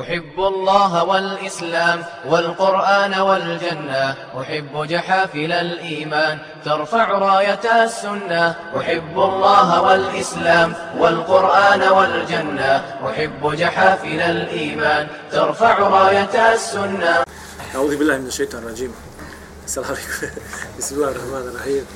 [0.00, 4.16] أحب الله والإسلام والقرآن والجنة.
[4.40, 8.54] أحب جحافل الإيمان ترفع راية السنة.
[8.76, 12.72] أحب الله والإسلام والقرآن والجنة.
[13.06, 17.24] أحب جحافل الإيمان ترفع راية السنة.
[17.74, 18.94] أعوذ بالله من الشيطان الرجيم.
[19.64, 20.26] السلام عليكم
[20.78, 21.86] بسم الله الرحمن الرحيم.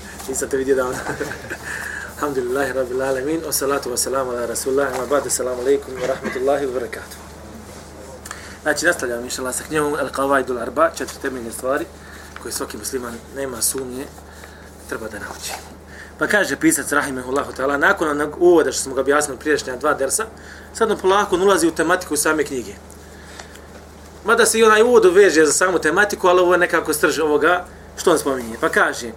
[0.79, 0.95] davno.
[2.19, 6.67] Alhamdulillahi rabbil alamin, wa salatu wa salamu ala rasulullah, wa ba'da salamu alaikum wa rahmatullahi
[6.67, 7.28] wa barakatuh.
[8.69, 11.85] Znači, nastavljamo inšallah sa knjegom Al-Qawaidul Arba, četiri temeljne stvari
[12.43, 14.05] koje svaki musliman nema sumnje
[14.89, 15.53] treba da nauči.
[16.19, 20.25] Pa kaže pisac Rahimehullahu ta'ala, nakon onog uvoda što smo ga objasnili priješnja dva dersa,
[20.75, 22.73] sad nam polako ulazi u tematiku same knjige.
[24.25, 27.65] Mada se i onaj uvod uveže za samu tematiku, ali ovo je nekako strž ovoga
[27.97, 28.57] što on spominje.
[28.61, 29.13] Pa kaže,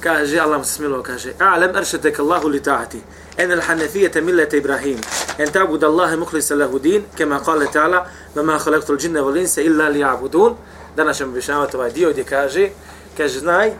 [0.00, 3.00] kaže, Allah mu se smilo, kaže, A'lam aršatek Allahu li ta'ati,
[3.36, 4.98] en el hanefijete millete Ibrahim,
[5.38, 10.04] en ta'bud Allahe muhlisa lahu din, kema kale ta'ala, vama halektul džinne volinse illa li
[10.04, 10.54] a'budun.
[10.96, 12.68] Danas ćemo objašnjavati ovaj dio gdje kaže,
[13.16, 13.72] kaže, znaj,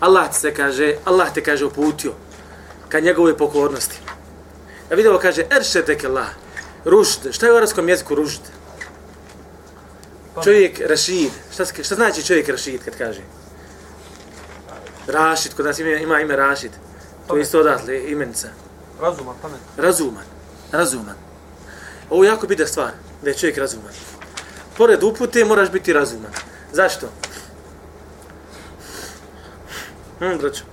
[0.00, 2.12] Allah ti se kaže, Allah te kaže uputio
[2.88, 4.00] ka njegove pokornosti.
[4.90, 6.28] A vidimo kaže, eršetek Allah,
[6.84, 8.40] rušd, šta je u arabskom jeziku rušd?
[10.44, 13.20] Čovjek Rašid, šta, šta znači čovjek Rašid kad kaže?
[15.06, 16.72] Rašid, kod nas ima, ima ime Rašid.
[17.28, 18.48] To je isto odatle, imenica.
[19.00, 19.66] Razuman, pametan.
[19.76, 20.24] Razuman,
[20.72, 21.14] razuman.
[22.10, 22.90] Ovo je jako bitna stvar,
[23.22, 23.92] da je čovjek razuman.
[24.76, 26.32] Pored upute moraš biti razuman.
[26.72, 27.06] Zašto?
[30.18, 30.64] Hm, braću.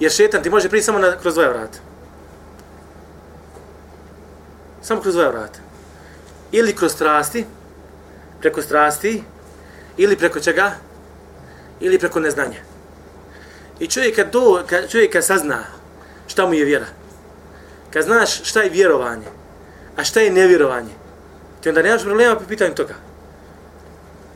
[0.00, 1.78] Jer šetan ti može prići samo na, kroz dvoja vrata.
[4.82, 5.58] Samo kroz dvoja vrata.
[6.52, 7.46] Ili kroz strasti,
[8.40, 9.22] preko strasti,
[9.96, 10.72] ili preko čega?
[11.80, 12.60] Ili preko neznanja.
[13.78, 15.64] I čovjek kad, do, kad čovjek kad sazna
[16.32, 16.86] šta mu je vjera,
[17.90, 19.26] kad znaš šta je vjerovanje,
[19.96, 20.94] a šta je nevjerovanje,
[21.60, 22.94] ti onda nemaš problema po pitanju toga.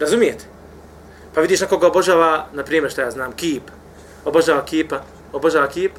[0.00, 0.44] Razumijete?
[1.34, 3.62] Pa vidiš na koga obožava, na primjer šta ja znam, kip,
[4.24, 5.00] obožava kipa,
[5.32, 5.92] obožava kip,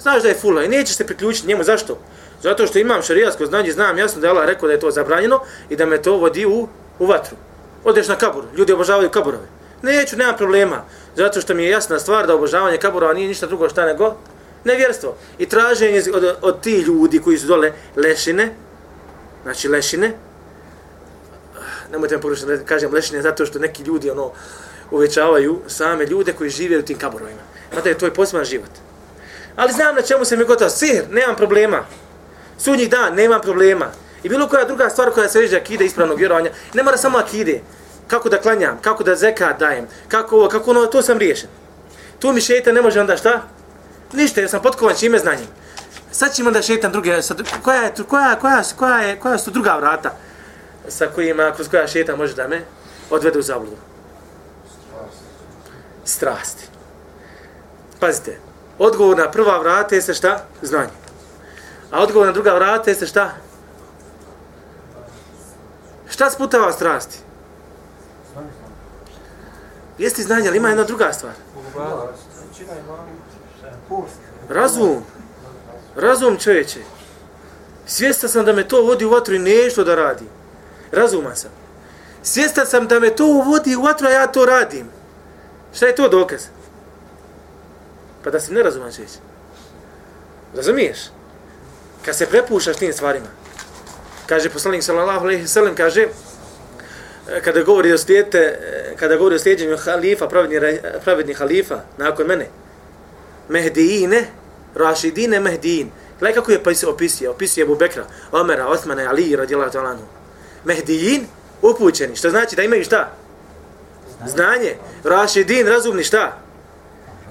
[0.00, 1.98] znaš da je fula i nećeš se priključiti njemu, zašto?
[2.42, 5.40] Zato što imam šarijasko znanje, znam jasno da je Allah rekao da je to zabranjeno
[5.68, 6.68] i da me to vodi u,
[6.98, 7.36] u vatru.
[7.84, 9.46] Odeš na kabur, ljudi obožavaju kaburove.
[9.82, 10.84] Neću, nema problema.
[11.16, 14.14] Zato što mi je jasna stvar da obožavanje kaburova nije ništa drugo šta nego
[14.64, 15.16] nevjerstvo.
[15.38, 18.54] I traženje od, od ti ljudi koji su dole lešine,
[19.42, 20.12] znači lešine,
[21.92, 24.32] nemojte me pogrešiti da kažem lešine zato što neki ljudi ono
[24.90, 27.40] uvećavaju same ljude koji žive u tim kaborovima.
[27.72, 28.70] Znate, je to je poseban život.
[29.56, 30.70] Ali znam na čemu se mi gotao.
[30.70, 31.84] Sihr, nemam problema.
[32.58, 33.86] Sudnji dan, nemam problema.
[34.22, 37.60] I bilo koja druga stvar koja se ređe akide ispravnog vjerovanja, ne mora samo akide.
[38.08, 41.48] Kako da klanjam, kako da zeka dajem, kako ovo, kako ono, to sam riješen.
[42.18, 43.42] Tu mi šeta ne može onda šta?
[44.14, 45.46] Ništa, jer sam potkovan čime znanjem.
[46.12, 49.76] Sad ćemo da šetam druge, sad, koja, je, koja, koja, koja, je, koja su druga
[49.76, 50.10] vrata
[50.88, 52.64] sa kojima, kroz koja šeta može da me
[53.10, 53.76] odvede u zabludu?
[56.04, 56.66] Strasti.
[58.00, 58.38] Pazite,
[58.78, 60.44] odgovor na prva vrata jeste šta?
[60.62, 60.90] Znanje.
[61.90, 63.30] A odgovor na druga vrata jeste šta?
[66.08, 67.18] Šta sputava strasti?
[69.98, 71.32] Jeste znanje, ali ima jedna druga stvar.
[74.48, 75.04] Razum.
[75.96, 76.80] Razum čovječe.
[77.86, 80.24] Svjestan sam da me to vodi u vatru i nešto da radi.
[80.92, 81.50] Razuman sam.
[82.22, 84.88] Svjestan sam da me to vodi u vatru, a ja to radim.
[85.74, 86.42] Šta je to dokaz?
[88.24, 89.18] Pa da si nerazuman čovječe.
[90.56, 90.98] Razumiješ?
[92.04, 93.26] Kad se prepušaš tim stvarima.
[94.26, 96.08] Kaže poslanik sallallahu alejhi ve sellem kaže
[97.44, 98.58] kada govori o slijete,
[98.96, 102.48] kada govori o slijedjenju halifa, pravedni, pravedni halifa, nakon mene,
[103.48, 104.26] Mehdijine,
[104.74, 105.90] Rašidine Mehdijin.
[106.18, 109.96] Gledaj kako je opisio, opisio Ebu Bekra, Omera, Osmana, Ali, radijallahu ta'ala
[110.64, 111.26] Mehdijin,
[111.62, 113.12] upućeni, što znači da imaju šta?
[114.26, 114.76] Znanje.
[115.04, 116.38] Rašidin, razumni šta?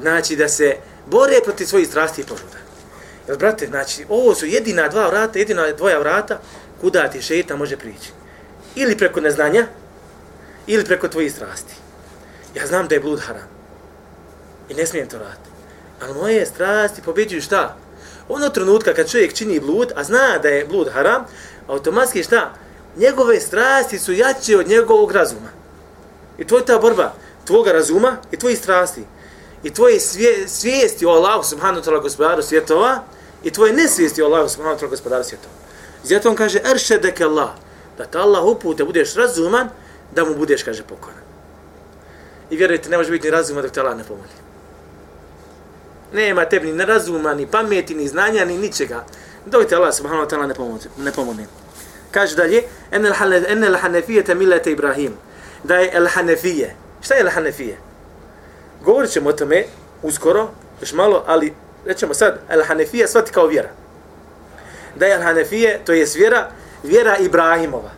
[0.01, 0.75] Znači da se
[1.05, 2.57] bore protiv svojih strasti i požuda.
[3.27, 6.39] Jer, brate, znači, ovo su jedina dva vrata, jedina dvoja vrata
[6.81, 8.11] kuda ti šeita može prići.
[8.75, 9.67] Ili preko neznanja,
[10.67, 11.73] ili preko tvojih strasti.
[12.55, 13.47] Ja znam da je blud haram.
[14.69, 15.52] I ne smijem to raditi.
[16.03, 17.75] Ali moje strasti pobjeđuju šta?
[18.29, 21.25] Ono trenutka kad čovjek čini blud, a zna da je blud haram,
[21.67, 22.53] automatski šta?
[22.97, 25.49] Njegove strasti su jače od njegovog razuma.
[26.37, 27.13] I tvoja ta borba,
[27.45, 29.03] tvoga razuma i tvojih strasti.
[29.63, 33.03] I tvoje svije, svijesti o Allahu subhanahu wa ta'ala gospodaru svjetova
[33.43, 35.53] i tvoje nesvijesti o Allahu subhanahu wa ta'ala gospodaru svjetova.
[36.03, 37.49] Zato on kaže, eršedek Allah,
[37.97, 39.69] da te Allah upute, budeš razuman,
[40.15, 41.23] da mu budeš, kaže, pokoran.
[42.49, 44.43] I vjerujte, ne može biti ni razuman dok te Allah ne pomoli.
[46.13, 49.03] Nema tebi ni razuma, ni pameti, ni znanja, ni ničega.
[49.45, 50.89] Dok te Allah subhanahu wa ta'ala ne pomogne.
[50.97, 51.45] Ne pomogne.
[52.11, 53.09] Kaže dalje, ene
[53.67, 55.13] el te milete Ibrahim.
[55.63, 56.75] Da je l'hanefije.
[57.01, 57.75] Šta je l'hanefije?
[58.83, 59.63] Govorit ćemo o tome
[60.01, 60.49] uskoro,
[60.81, 61.53] još malo, ali
[61.85, 63.69] rećemo sad, l'hanefije svati kao vjera.
[64.95, 66.51] Da je l'hanefije, to je vjera,
[66.83, 67.91] vjera Ibrahimova.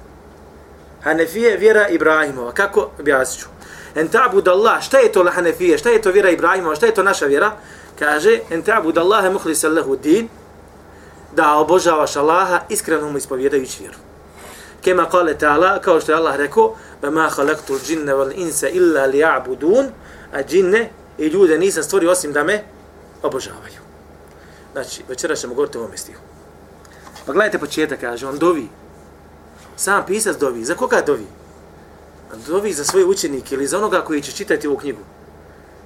[1.04, 2.52] Hanefije, vjera Ibrahimova.
[2.52, 2.90] Kako?
[3.00, 3.48] objasniću?
[3.96, 7.04] En ta'bud Allah, šta je to l'hanefije, šta je to vjera Ibrahimova, šta je to
[7.04, 7.52] naša vjera?
[8.00, 10.30] Kaže, en ta'bud Allahe muhlis lahu din,
[11.36, 13.98] da obožavaš Allaha iskreno mu ispovjedajući vjeru.
[14.82, 19.90] Kema kale ta'ala, kao što je Allah rekao, ma halaktu džinne wal insa illa li'abudun,
[20.34, 22.64] a džinne i ljude nisam stvorio osim da me
[23.24, 23.80] obožavaju.
[24.72, 26.22] Znači, večera ćemo govoriti o ovom stihu.
[27.26, 28.68] Pa gledajte početak, kaže, on dovi.
[29.76, 30.66] Sam pisac dovi.
[30.66, 31.26] Za koga dovi?
[32.48, 35.02] Dovi za svoje učenike ili za onoga koji će čitati ovu knjigu.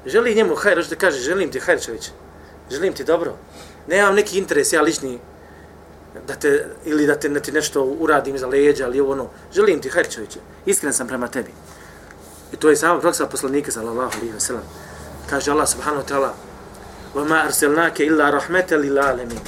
[0.06, 2.10] Želi njemu hajr, da kaže, želim ti hajr čovječe.
[2.70, 3.36] Želim ti dobro.
[3.88, 5.18] Nemam neki interes, ja lični,
[6.26, 9.88] da te, ili da te, da ti nešto uradim za leđa, ali ono, želim ti
[9.88, 10.38] hajr čovječe.
[10.66, 11.50] Iskren sam prema tebi.
[12.52, 14.64] I to je samo praksa poslanika, sallallahu alaihi wa sallam.
[15.30, 16.32] Kaže Allah subhanahu wa ta'ala,
[17.14, 19.40] وَمَا أَرْسَلْنَاكَ إِلَّا رَحْمَةً لِلْعَالَمِينَ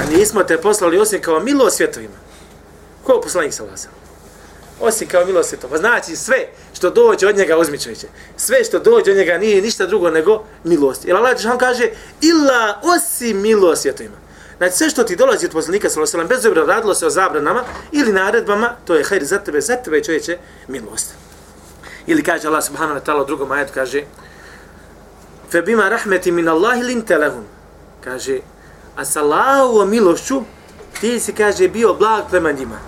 [0.00, 2.14] A nismo te poslali osim kao milo svjetovima.
[3.04, 3.88] Ko poslanik sa vas?
[4.81, 5.57] Osim kao milosti.
[5.69, 7.77] Pa znači sve što dođe od njega uzmi.
[8.37, 11.05] Sve što dođe od njega nije ništa drugo nego milost.
[11.05, 11.89] Jer Allah on kaže
[12.21, 14.15] illa osim milo svjetovima.
[14.57, 17.63] Znači sve što ti dolazi od poslanika sa vas, bez obra radilo se o zabranama
[17.91, 20.37] ili naredbama, to je hajr za tebe, za tebe čovječe
[20.67, 21.13] milost.
[22.07, 24.03] Ili kaže Allah subhanahu wa ta'ala u drugom ajetu kaže
[25.51, 27.43] fe bima rahmeti min Allahi linte lahum.
[28.03, 28.39] Kaže,
[28.95, 30.41] a sa Allahovom milošću
[31.01, 32.79] ti si, kaže, bio blag prema njima.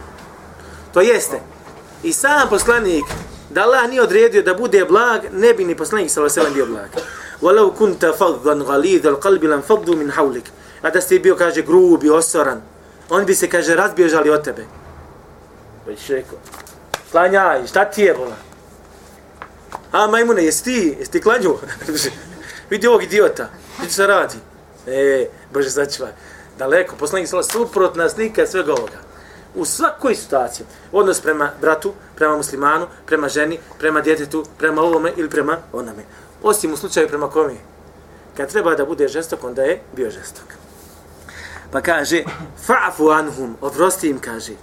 [0.94, 1.40] To jeste,
[2.03, 3.05] i sam poslanik,
[3.50, 6.89] da Allah nije odredio da bude blag, ne bi ni poslanik sa Allahovom bio blag.
[7.41, 10.44] Walau kunta faddan galid al qalbi lan faddu min hawlik.
[10.81, 12.61] A da ste bio, kaže, grubi, osoran,
[13.09, 14.65] on bi se, kaže, razbježali od tebe.
[15.88, 16.38] Već rekao,
[17.11, 18.35] klanjaj, šta ti je, bola?
[19.91, 21.57] A, majmune, jesi ti, jesi ti klanju?
[22.69, 23.49] vidi ovog idiota,
[23.79, 24.38] vidi se radi.
[24.88, 26.11] E, Bože, sačuvaj.
[26.57, 29.12] Daleko, poslanik sala suprotna slika svega ovoga.
[29.55, 35.29] U svakoj situaciji, odnos prema bratu, prema muslimanu, prema ženi, prema djetetu, prema ovome ili
[35.29, 36.03] prema onome.
[36.44, 37.53] Osim u slučaju prema kome.
[38.38, 40.45] Kad treba da bude žestok, onda je bio žestok.
[41.71, 42.23] Pa kaže,
[42.67, 44.53] fa'fu anhum, oprosti im, kaže.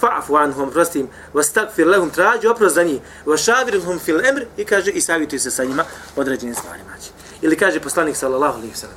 [0.00, 1.08] Fa'fu anhum, oprosti im.
[1.34, 3.00] Vastag fir lehum, traži oprost za njih.
[3.26, 5.84] Vašavirhum fil emr, i kaže, i savjetuj se sa njima
[6.16, 6.90] određenim stvarima.
[6.96, 7.10] Znači.
[7.42, 8.96] Ili kaže poslanik sallallahu alaihi sallam,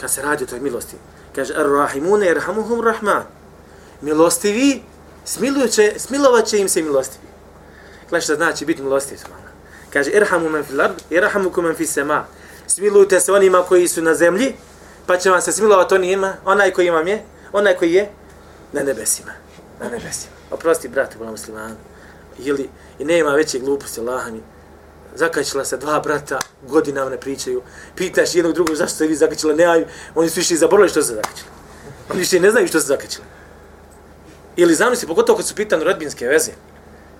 [0.00, 0.96] kad se radi o toj milosti,
[1.34, 3.24] kaže, ar-rahimune irhamuhum rahman.
[4.04, 4.82] Milostivi,
[5.24, 7.24] smilujuće, smilovat će im se milostivi.
[8.08, 9.18] Gledaj što znači biti milostiv.
[9.92, 12.26] Kaže, irhamu men fil ard, irhamuku men fil sema.
[12.66, 14.54] Smilujte se onima koji su na zemlji,
[15.06, 17.22] pa će vam se smilovat onima, onaj koji imam je,
[17.52, 18.10] onaj koji je
[18.72, 19.32] na nebesima.
[19.80, 20.34] Na nebesima.
[20.50, 21.76] Oprosti, brate, vola muslimanu.
[22.38, 22.68] Ili,
[22.98, 24.40] i nema veće gluposti, Allah mi,
[25.14, 27.62] zakačila se dva brata, godinama ne pričaju.
[27.96, 31.50] Pitaš jednog drugog zašto se vi zakačila, ne, oni su više zaboravili što se zakačila.
[32.10, 33.26] Oni više ne znaju što se zakačila.
[34.56, 36.52] Ili zamisli, se, pogotovo kad su pitan rodbinske veze,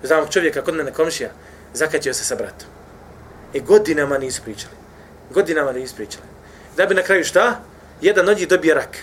[0.03, 1.31] znam čovjeka kod mene komšija,
[1.75, 2.69] zakačio se sa bratom.
[3.53, 4.75] I godinama nisu pričali.
[5.31, 6.25] Godinama nisu pričali.
[6.77, 7.61] Da bi na kraju šta?
[8.01, 8.97] Jedan od njih dobije rak.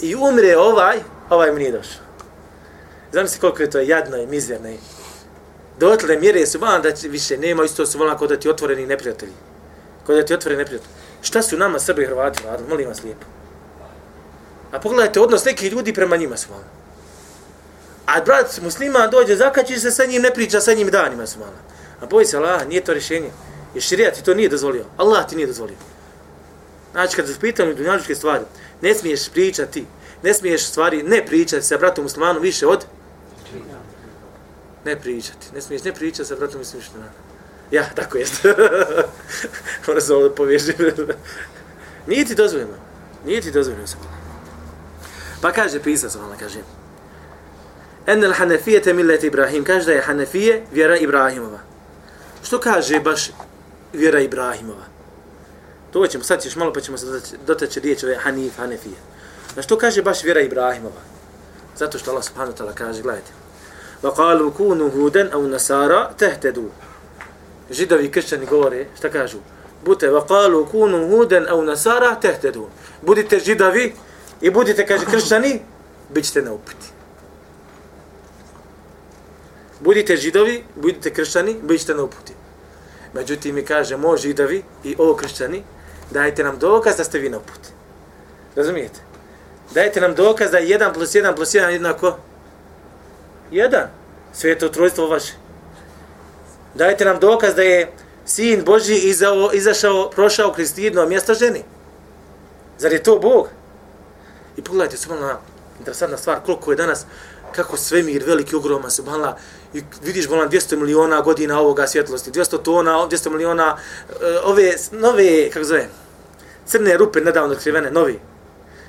[0.00, 0.98] I umre ovaj,
[1.30, 2.02] ovaj mu nije došao.
[3.12, 4.76] Znam se koliko je to jadno i mizerno i
[5.78, 9.32] dotle mjere su van da više nema isto su volna kod da ti otvoreni neprijatelji.
[10.06, 10.92] Kod da ti otvoreni neprijatelji.
[11.22, 12.68] Šta su nama Srbi i Hrvati radili?
[12.68, 13.26] Molim vas lijepo.
[14.72, 16.81] A pogledajte odnos nekih ljudi prema njima su volna.
[18.12, 21.38] A brat musliman dođe, zakači se sa njim, ne priča sa njim danima su.
[22.00, 23.30] A boj se Allah, nije to rješenje.
[23.74, 24.84] Jer širija ti to nije dozvolio.
[24.96, 25.76] Allah ti nije dozvolio.
[26.92, 28.44] Znači, kad se pitali dunjaličke stvari,
[28.80, 29.86] ne smiješ pričati,
[30.22, 32.84] ne smiješ stvari ne pričati sa bratom muslimanom više od
[34.84, 35.46] ne pričati.
[35.54, 37.14] Ne smiješ ne pričati sa bratom muslimanom.
[37.70, 38.48] Ja, tako jeste.
[38.48, 39.08] Mora
[39.92, 40.82] ono se ovo povježiti.
[42.08, 42.74] Nije ti dozvoljeno.
[43.26, 43.86] Nije ti dozvoljeno.
[45.40, 46.58] Pa kaže pisac, ona kaže
[48.05, 49.63] En al hanefije millet Ibrahim.
[49.63, 51.59] Kaže da je hanefije vjera Ibrahimova.
[52.43, 53.31] Što kaže baš
[53.93, 54.85] vjera Ibrahimova?
[55.91, 57.05] To ćemo, sad ćeš malo pa ćemo se
[57.45, 58.95] dotaći riječ ove hanif, hanefije.
[59.55, 61.01] Na što kaže baš vjera Ibrahimova?
[61.77, 63.31] Zato što Allah subhanahu wa ta'ala kaže, gledajte,
[64.03, 66.69] وقالوا كونوا هودا او نصارى تهتدوا
[67.71, 69.37] židovi kršćani govore, šta kažu?
[69.85, 72.67] Bute, وقالوا كونوا هودا او نصارى تهتدوا
[73.01, 73.93] Budite židovi
[74.41, 75.61] i budite, kaže, kršćani,
[76.09, 76.87] bit ćete na uputi.
[79.82, 82.32] Budite židovi, budite kršćani, budite na uputi.
[83.14, 85.62] Međutim, mi kaže, mo židovi i o kršćani,
[86.10, 87.68] dajte nam dokaz da ste vi na uputi.
[88.56, 89.00] Razumijete?
[89.74, 92.18] Dajte nam dokaz da je 1 plus 1 plus 1 jednako
[93.50, 93.86] 1.
[94.32, 95.32] Sveto trojstvo vaše.
[96.74, 97.92] Dajte nam dokaz da je
[98.24, 101.62] sin Boži izao, izašao, prošao kroz mjesto ženi.
[102.78, 103.48] Zar je to Bog?
[104.56, 105.38] I pogledajte, subhanallah,
[105.78, 107.06] interesantna stvar, koliko je danas,
[107.52, 109.34] kako svemir veliki, ogroman, subhanallah,
[109.74, 113.76] i vidiš volan 200 miliona godina ovoga svjetlosti, 200 tona, 200 miliona,
[114.10, 115.88] eh, ove nove, kako zove,
[116.66, 118.20] crne rupe nedavno otkrivene, novi.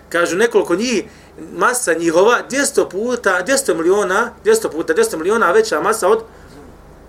[0.09, 1.03] Kažu nekoliko njih,
[1.53, 6.23] masa njihova, 200 puta, 200 miliona, 200 puta, 200 miliona veća masa od,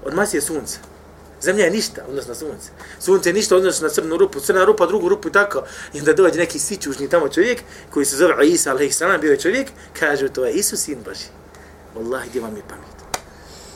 [0.04, 0.78] od masije sunca.
[1.44, 2.70] Zemlja je ništa, odnosno na sunce.
[3.00, 5.62] Sunce je ništa, odnosno na crnu rupu, crna rupa, drugu rupu i tako.
[5.92, 9.68] I onda dođe neki sićužni tamo čovjek, koji se zove Isa, alaihissalam, bio je čovjek,
[10.00, 11.44] kaže to je Isus, sin Boži.
[11.97, 12.95] Wallahi, gdje vam je pamet?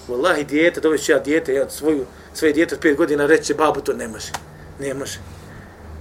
[0.08, 3.80] Wallahi, dijete, doveći ću ja dijete, ja svoju, svoje dijete od pet godina reće, babu,
[3.80, 4.32] to ne može.
[4.80, 5.18] Ne može.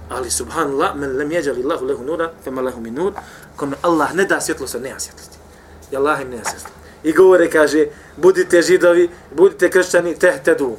[0.08, 3.12] Ali, subhanallah, men lem jeđali Allahu lehu nura, fema lehu min nur,
[3.56, 5.38] kome Allah ne da svjetlost, ne da svjetlosti.
[5.92, 6.50] I Allah im ne da.
[7.02, 10.76] I govore, kaže, budite židovi, budite kršćani, tehtedu.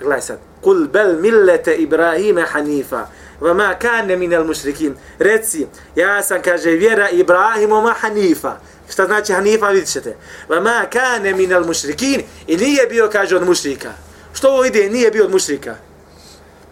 [0.00, 0.38] Gledaj sad.
[0.62, 3.06] Kul bel millete Ibrahime hanifa.
[3.40, 4.94] Va ma kane minel mušrikin.
[5.18, 5.66] Reci,
[5.96, 8.56] ja sam, kaže, vjera Ibrahimoma hanifa.
[8.90, 10.16] Šta znači hanifa, vidit ćete.
[10.48, 12.22] Va ma kane minel mušrikin.
[12.46, 13.92] I nije bio, kaže, od mušrika.
[14.32, 15.76] Što ovo ide, nije bio od mušrika.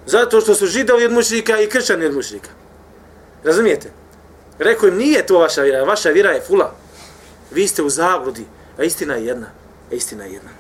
[0.07, 2.51] Zato što su židovi od mušrika i kršćani od mušrika.
[3.45, 3.91] Razumijete?
[4.59, 6.75] Rekao im, nije to vaša vjera, vaša vjera je fula.
[7.51, 8.45] Vi ste u zabludi,
[8.79, 9.47] a istina je jedna.
[9.93, 10.51] A istina je jedna.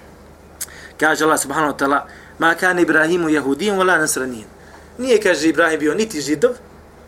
[1.00, 2.00] Kaže Allah subhanahu wa ta'ala,
[2.38, 4.48] ma kan Ibrahimu jehudijem, wala nasranijem.
[4.98, 6.50] Nije, kaže Ibrahim, bio niti židov,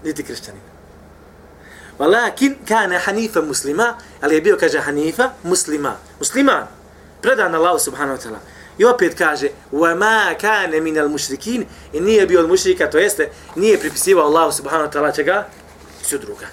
[0.04, 0.77] niti kršćanin.
[1.98, 5.96] Walakin kana hanifa muslima, ali je bio, kaže, hanifa muslima.
[6.18, 6.66] Musliman.
[7.22, 8.38] Predan Allahu subhanahu wa ta'ala.
[8.78, 12.98] I opet kaže, wa ma kana min al mushrikin, i nije bio od mušrika, to
[12.98, 15.46] jeste, nije pripisivao Allahu subhanahu wa ta'ala čega?
[16.02, 16.46] Sudruga.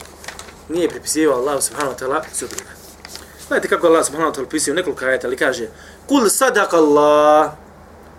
[0.70, 2.72] Nije pripisivao Allahu subhanahu wa ta'ala sudruga.
[3.48, 5.68] Znate kako Allah subhanahu wa ta'ala pripisio nekoliko ajeta, ali kaže,
[6.08, 7.52] kul sadak Allah,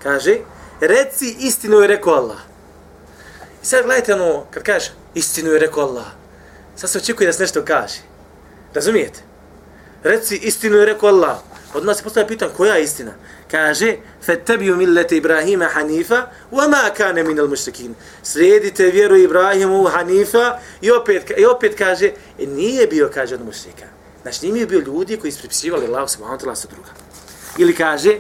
[0.03, 0.39] kaže,
[0.81, 2.39] reci istinu je rekao Allah.
[3.63, 6.07] I sad gledajte ono, kad kaže, istinu je rekao Allah,
[6.76, 8.00] sad se očekuje da se nešto kaže.
[8.74, 9.20] Razumijete?
[10.04, 11.38] Reci istinu je rekao Allah.
[11.74, 13.12] Od nas se postavlja pitan, koja je istina?
[13.52, 17.96] Kaže, fettabiju millete Ibrahima Hanifa, wa ma kane minal mušrikin.
[18.24, 23.86] Slijedite vjeru Ibrahimu Hanifa i opet, i opet kaže, e, nije bio, kaže, od mušrika.
[24.22, 26.90] Znači, nije bio ljudi koji su pripisivali Allah subhanahu wa ta'ala sa druga.
[27.58, 28.18] Ili kaže,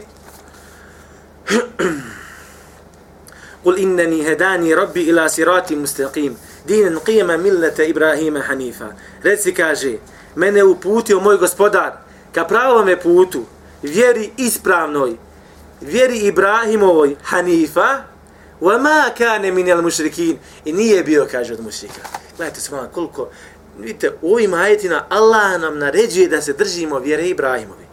[3.65, 8.88] قل إنني هداني ربي إلى صراط مستقيم dinen qijema millete Ibrahima Hanifa.
[9.23, 9.99] Reci, kaže,
[10.35, 12.06] mene uputio moj gospodar
[12.37, 13.44] ka pravome putu,
[13.82, 15.16] vjeri ispravnoj,
[15.80, 18.04] vjeri Ibrahimovoj Hanifa,
[18.61, 22.00] wa ma kane minel mušrikin, i nije bio, kaže, od mušrika.
[22.37, 23.28] Gledajte se koliko,
[23.78, 27.86] vidite, u ovim ajetina Allah nam naređuje da se držimo vjere Ibrahimovi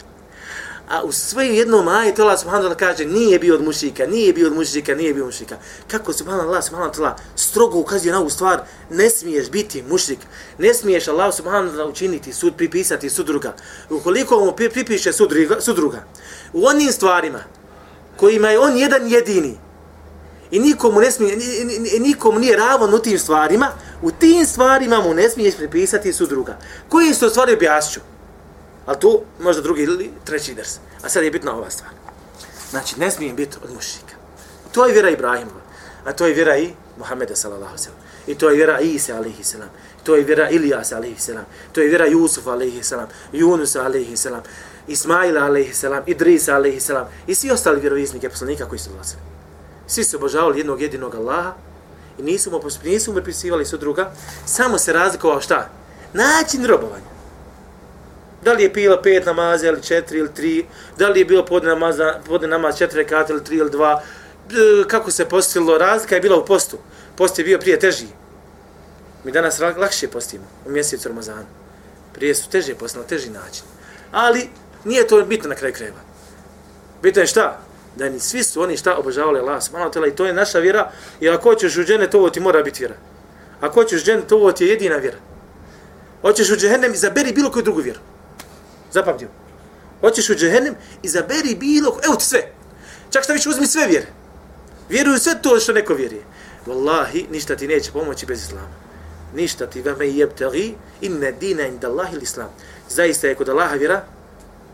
[0.94, 4.34] a u svojim jednom ajetu Allah subhanahu wa ta'ala kaže nije bio od mušika, nije
[4.34, 5.58] bio od mušika, nije bio od mušika.
[5.88, 10.20] Kako subhanahu Allah subhanahu wa ta'ala strogo ukazuje na ovu stvar, ne smiješ biti mušik,
[10.58, 13.56] ne smiješ Allah subhanahu wa ta'ala učiniti sud, pripisati sudruga.
[13.90, 16.04] Ukoliko mu pripiše sudruga, sudruga,
[16.54, 17.40] u onim stvarima
[18.18, 19.58] kojima je on jedan jedini,
[20.52, 21.38] i nikomu, ne smije,
[22.00, 23.72] nikomu nije ravan u tim stvarima,
[24.02, 26.58] u tim stvarima mu ne smiješ pripisati sudruga.
[26.90, 28.02] Koji su stvari objasnju?
[28.86, 30.78] Ali tu možda drugi ili treći ders.
[31.04, 31.92] A sad je bitna ova stvar.
[32.70, 34.16] Znači, ne smijem biti od mušika.
[34.72, 35.62] To je vjera Ibrahimova.
[36.06, 38.00] A to je vjera i Muhammeda sallallahu sallam.
[38.28, 39.70] I to je vjera Isa alaihi sallam.
[40.04, 41.46] To je vjera Ilijas alaihi sallam.
[41.72, 43.08] To je vjera Jusufa alaihi sallam.
[43.34, 44.42] Yunus alaihi sallam.
[44.88, 46.04] Ismaila alaihi sallam.
[46.06, 47.08] Idris alaihi sallam.
[47.28, 49.22] I svi ostali vjeroviznike poslanika koji su dolazili.
[49.88, 51.54] Svi su obožavali jednog jedinog Allaha
[52.20, 54.12] i nisu mu, nisu mu pripisivali su druga.
[54.46, 55.70] Samo se razlikovao šta?
[56.14, 57.13] Način robovanja.
[58.44, 60.66] Da li je pila pet namaza ili četiri ili tri,
[60.98, 64.02] da li je bilo podne, namaza, podne namaz četiri rekata ili tri ili dva,
[64.50, 66.78] e, kako se postilo, razlika je bila u postu.
[67.16, 68.08] Post je bio prije teži.
[69.24, 71.46] Mi danas lakše postimo u mjesecu Ramazana.
[72.14, 73.64] Prije su teže post na teži način.
[74.12, 74.50] Ali
[74.84, 76.00] nije to bitno na kraju krajeva.
[77.02, 77.60] Bitno je šta?
[77.96, 80.60] Da ni svi su oni šta obožavali Allah subhanahu wa ta'ala i to je naša
[80.60, 82.96] vjera i ako hoćeš u džene to ovo ti mora biti vjera.
[83.62, 85.18] Ako hoćeš u džene to ovo ti je jedina vjera.
[86.22, 88.00] Hoćeš u džehennem izaberi bilo koju drugu vjeru.
[88.94, 89.28] Zapamtio.
[90.02, 92.52] Hoćeš u džehennem, izaberi bilo, evo ti sve.
[93.10, 94.08] Čak šta više uzmi sve vjere.
[94.90, 96.22] Vjeruju sve to što neko vjeruje.
[96.68, 98.68] Wallahi, ništa ti neće pomoći bez islama.
[99.36, 102.50] Ništa ti vame jebtagi inne dina inda Allahi islam.
[102.90, 104.04] Zaista je kod Allaha vjera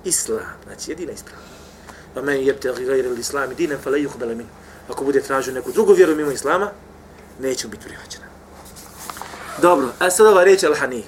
[0.04, 0.58] islam.
[0.66, 1.40] Znači, jedina islam.
[2.16, 4.48] Vame jebtagi gajre l'islam dina fale yuhbala min.
[4.90, 6.72] Ako bude tražio neku drugu vjeru mimo islama,
[7.40, 8.26] neće biti prihvaćena.
[9.62, 11.04] Dobro, a sad ova riječ al-hanif.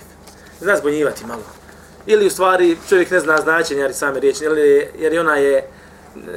[0.62, 1.61] zna zbunjivati malo.
[2.06, 5.68] Ili u stvari čovjek ne zna značenje, ali same riječi, ili, jer ona je,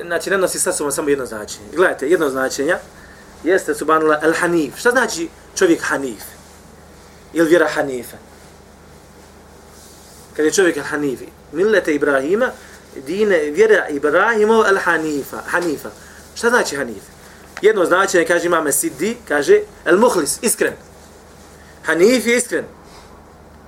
[0.06, 1.66] znači ne nosi sa sobom samo jedno značenje.
[1.76, 2.76] Gledajte, jedno značenje
[3.44, 4.76] jeste subhanallah al-hanif.
[4.76, 6.22] Šta znači čovjek hanif?
[7.32, 8.16] Ili vjera hanifa?
[10.36, 12.50] Kad je čovjek al-hanifi, millete Ibrahima,
[13.06, 15.38] dine, vjera Ibrahimov al-hanifa.
[15.46, 15.88] Hanifa.
[16.34, 17.02] Šta znači hanif?
[17.62, 20.72] Jedno značenje, kaže imame Siddi, kaže al-muhlis, iskren.
[21.84, 22.64] Hanif je iskren.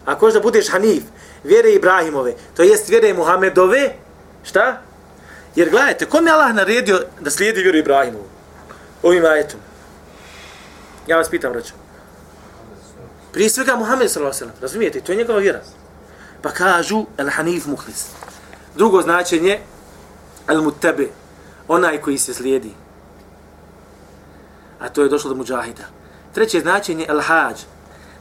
[0.05, 1.03] Ako da budeš hanif,
[1.47, 3.95] vjere Ibrahimove, to jest vjere Muhammedove,
[4.45, 4.83] šta?
[5.57, 8.25] Jer gledajte, kom je Allah naredio da slijedi vjeru Ibrahimovu?
[9.03, 9.61] Ovim ajetom.
[11.07, 11.73] Ja vas pitam, roću.
[13.33, 15.61] Prije svega Muhammed sallallahu alejhi razumijete, to je njegova vjera.
[16.43, 18.07] Pa kažu el hanif muhlis.
[18.75, 19.61] Drugo značenje
[20.49, 21.11] el muttabi,
[21.69, 22.73] onaj koji se slijedi.
[24.81, 25.85] A to je došlo do muđahida.
[26.35, 27.57] Treće značenje el hađ.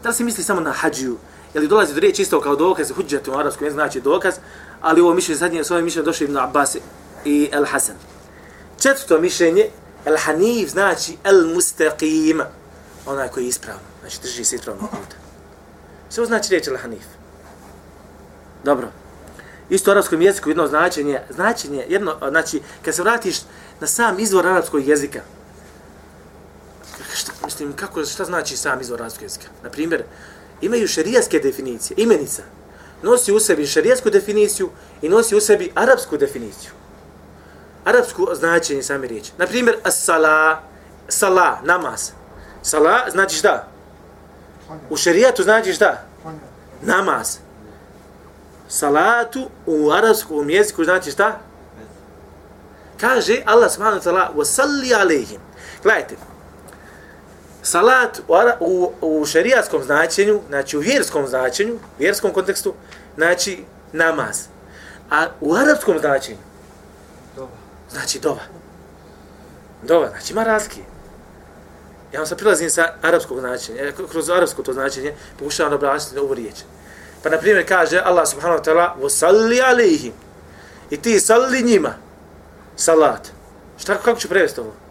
[0.04, 1.18] Da li se misli samo na hađiju?
[1.56, 4.36] Ili dolazi do riječi isto kao dokaz, huđati u arabskom znači dokaz,
[4.82, 6.78] ali ovo mišljenje zadnje, svoje mišljenje došlo Ibn Abbas
[7.26, 7.96] i El Hasan.
[8.82, 9.70] Četvrto mišljenje,
[10.06, 12.44] El Hanif znači El Mustaqim,
[13.06, 15.16] onaj koji je ispravno, znači drži se ispravno puta.
[16.10, 17.06] Sve znači riječ El Hanif.
[18.64, 18.88] Dobro.
[19.70, 23.38] Isto u arabskom jeziku jedno značenje, značenje, jedno, znači, kad se vratiš
[23.80, 25.20] na sam izvor arapskog jezika,
[27.14, 29.48] šta, mislim, kako, šta znači sam izvor arapskog jezika?
[29.64, 30.04] Na primjer,
[30.62, 32.44] imaju šerijaske definicije, imenica.
[33.02, 34.70] Nosi u sebi šerijatsku definiciju
[35.02, 36.72] i nosi u sebi arapsku definiciju.
[37.86, 39.32] Arapsku značenje same riječi.
[39.38, 40.62] Naprimjer, as-sala,
[41.08, 42.12] sala, namaz.
[42.62, 43.68] Sala znači šta?
[44.90, 46.04] U šerijatu znači šta?
[46.82, 47.38] Namaz.
[48.68, 51.40] Salatu u arapskom jeziku znači šta?
[53.00, 55.40] Kaže Allah subhanahu wa ta'ala, "Wa salli alayhim."
[55.84, 56.16] Gledajte,
[57.66, 62.74] Salat u, u, u šerijatskom značenju, znači u vjerskom značenju, vjerskom kontekstu,
[63.16, 64.38] znači namaz.
[65.10, 66.38] A u arapskom značenju,
[67.36, 67.50] dova.
[67.92, 68.44] znači dova.
[69.84, 70.82] Dova, znači ima razlike.
[72.14, 76.20] Ja vam sad prilazim sa arapskog značenja, e, kroz arapsko to značenje, pokušavam da obrašiti
[76.20, 76.56] ovu riječ.
[77.24, 80.14] Pa na primjer kaže Allah subhanahu wa ta'ala, vosalli alihim,
[80.90, 81.94] i ti salli njima,
[82.76, 83.28] salat.
[83.78, 84.85] Šta, kako ću prevesti ovo?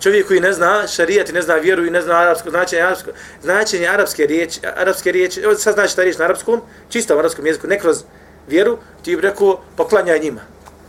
[0.00, 3.10] Čovjek koji ne zna šarijat i ne zna vjeru i ne zna arapsko značenje, arapsko,
[3.42, 7.66] značenje arapske riječi, arapske riječi, evo sad znači ta riječ na arapskom, čistom arapskom jeziku,
[7.66, 8.04] ne kroz
[8.48, 10.40] vjeru, ti bi rekao, poklanjaj njima.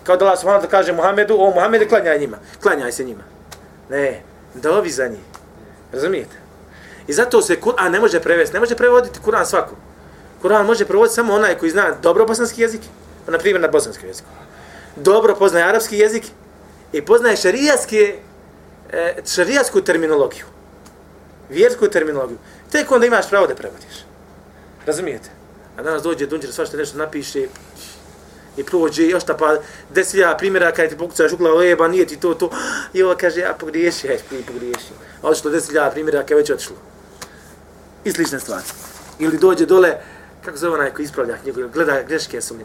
[0.04, 3.24] Kao da Allah subhanahu da kaže Muhammedu, o Muhammede, klanjaj njima, klanjaj se njima.
[3.90, 4.22] Ne,
[4.54, 5.20] dovi za njih.
[5.94, 6.36] Razumijete?
[7.08, 9.76] I zato se Kur'an ne može prevesti, ne može prevoditi Kur'an svako.
[10.44, 12.82] Kur'an može prevoditi samo onaj koji zna dobro bosanski jezik,
[13.28, 14.30] na primjer na bosanskom jeziku.
[14.96, 16.24] Dobro poznaje arapski jezik
[16.92, 18.20] i poznaje šarijatske
[18.94, 20.46] e, šarijasku terminologiju,
[21.50, 22.38] vjersku terminologiju,
[22.72, 24.06] tek onda imaš pravo da prevodiš.
[24.86, 25.30] Razumijete?
[25.78, 27.48] A danas dođe Dunđer, svašta nešto napiše
[28.58, 29.56] i prođe još ta pa
[29.90, 32.50] desilja primjera kada ti pokucaš ugla leba, nije ti to, to,
[32.94, 34.94] i ovo kaže, ja pogriješi, ja pogriješi.
[35.22, 36.76] A odšlo desilja primjera kada već odšlo.
[38.04, 38.64] I slične stvari.
[39.20, 39.98] Ili dođe dole,
[40.46, 42.64] kako zove onaj ko ispravlja knjigu, gleda greške su mi.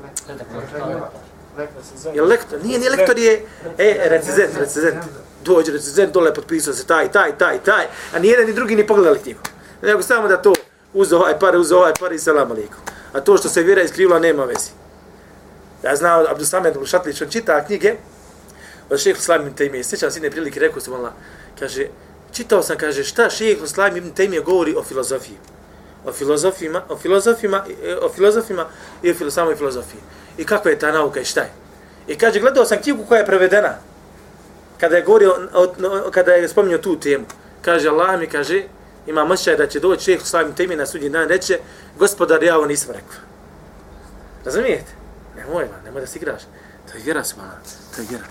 [2.15, 2.65] Jel lektor?
[2.65, 3.45] Nije, nije lektor, je
[3.79, 4.97] e, recizent, recizent
[5.45, 8.87] dođe recizent, dole potpisao se taj, taj, taj, taj, a ni jedan ni drugi ni
[8.87, 9.41] pogledali knjigu.
[9.83, 10.53] Nego samo da to
[10.95, 12.81] uzo ovaj par, uzo ovaj par i selam alaikum.
[13.13, 14.71] A to što se vjera iskrivila nema vezi.
[15.83, 17.95] Ja znam, Abdusamed Lušatlić, on čita knjige
[18.91, 19.83] od šeha Islam ibn Taymiye.
[19.83, 21.13] Sjećam se jedne prilike, rekao sam Allah,
[21.59, 21.87] kaže,
[22.33, 25.37] čitao sam, kaže, šta šeha Islam ibn Taymiye govori o filozofiji.
[26.05, 28.67] O filozofima, o filozofima, e, o filozofima
[29.03, 30.01] i o samoj filozofiji.
[30.39, 31.51] I kakva je ta nauka i šta je.
[32.07, 33.75] I kaže, gledao sam knjigu koja je prevedena,
[34.81, 35.35] kada je govorio,
[36.11, 37.25] kada je spominio tu temu,
[37.63, 38.63] kaže Allah mi kaže,
[39.07, 41.59] ima osjećaj da će doći šeheh slavim temi na sudnji dan, reće,
[41.99, 43.21] gospodar, ja ovo nisam rekao.
[44.45, 44.93] Razumijete?
[45.37, 46.43] Nemoj, man, nemoj da si igraš.
[46.91, 47.59] To je vjera smala,
[47.97, 48.25] to je vjera.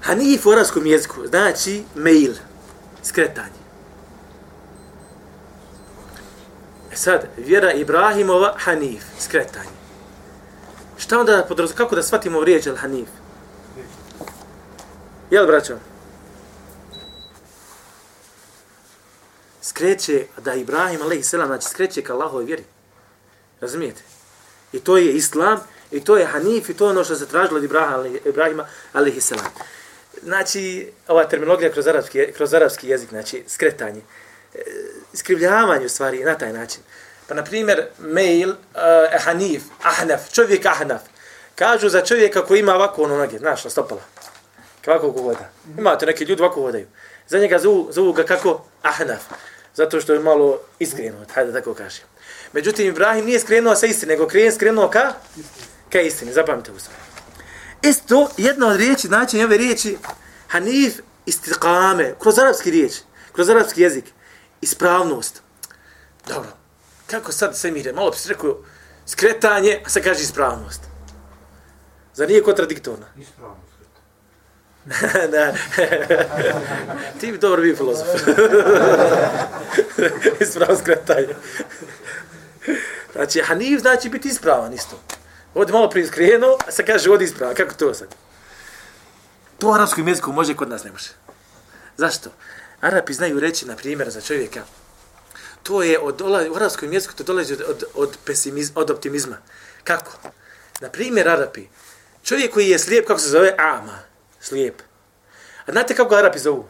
[0.00, 2.32] Hanif u arabskom jeziku znači mail,
[3.02, 3.60] skretanje.
[6.92, 9.79] E sad, vjera Ibrahimova, Hanif, skretanje.
[11.00, 13.06] Šta onda, kako da shvatimo riječ al-Hanif?
[15.30, 15.74] Jel, braćo?
[19.62, 22.64] Skreće da Ibrahim, alaih selam, znači skreće ka Allahove vjeri.
[23.60, 24.02] Razumijete?
[24.72, 25.60] I to je Islam,
[25.90, 28.66] i to je Hanif, i to je ono što se tražilo od Ibrahima, Ibrahima
[29.20, 29.46] selam.
[30.22, 34.00] Znači, ova terminologija kroz arapski, kroz arapski jezik, znači skretanje,
[34.54, 34.58] e,
[35.12, 36.82] iskrivljavanje u stvari na taj način.
[37.30, 38.56] Pa, na primjer, mail, uh,
[39.24, 41.00] Hanif, Ahnaf, čovjek Ahnaf,
[41.54, 44.00] kažu za čovjeka koji ima ovako ono noge, znaš, stopala
[44.84, 45.50] kako ko voda.
[45.78, 46.86] Imate neki ljudi ovako vodaju.
[47.28, 48.64] Za njega zovu, zovu ga kako?
[48.82, 49.22] Ahnaf.
[49.74, 52.04] Zato što je malo iskreno, hajde da tako kažem.
[52.52, 55.12] Međutim, Ibrahim nije skrenuo sa istine, nego krijen skrenuo ka?
[55.92, 56.76] Ka istini, zapamite u.
[57.82, 59.98] Isto, jedna od riječi, znači ove riječi,
[60.48, 60.94] Hanif
[61.26, 62.92] istiqame, kroz arapski riječ,
[63.32, 64.04] kroz arapski jezik,
[64.60, 65.42] ispravnost.
[66.28, 66.59] Dobro,
[67.10, 68.58] kako sad sve mire, malo se rekao,
[69.06, 70.80] skretanje, a sad kaže ispravnost.
[72.14, 73.06] Zar nije kontradiktorna?
[73.16, 73.70] Ispravno
[75.32, 75.54] da.
[77.20, 78.08] Ti bi dobro bio filozof.
[80.40, 81.34] Ispravno skretanje.
[83.12, 85.00] Znači, Hanif znači biti ispravan isto.
[85.54, 87.54] Ovdje malo prije skrenuo, a sad kaže ovdje ispravan.
[87.54, 88.08] Kako to sad?
[89.58, 91.08] To u arabskom jeziku može, kod nas ne može.
[91.96, 92.30] Zašto?
[92.80, 94.60] Arapi znaju reći, na primjer, za čovjeka,
[95.62, 99.36] to je od, u arapskom jeziku to dolazi od, od, od, pesimizma, od optimizma.
[99.84, 100.12] Kako?
[100.80, 101.66] Na primjer, Arapi,
[102.22, 103.54] čovjek koji je slijep, kako se zove?
[103.58, 103.98] Ama,
[104.40, 104.82] slijep.
[105.66, 106.68] A znate kako Arapi zovu?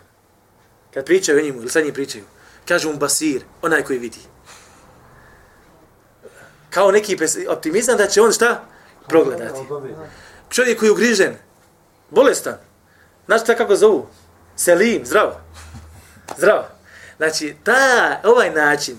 [0.95, 2.25] Kad pričaju o njemu, ili sad njih pričaju,
[2.69, 4.19] kažu mu Basir, onaj koji vidi.
[6.71, 8.65] Kao neki optimizam da će on šta?
[9.09, 9.61] Progledati.
[10.51, 11.37] Čovjek koji je ugrižen,
[12.11, 12.59] bolestan,
[13.31, 14.07] Znaš kako zovu?
[14.57, 15.41] Selim, zdravo.
[16.37, 16.65] Zdravo.
[17.21, 18.99] Znači, ta, ovaj način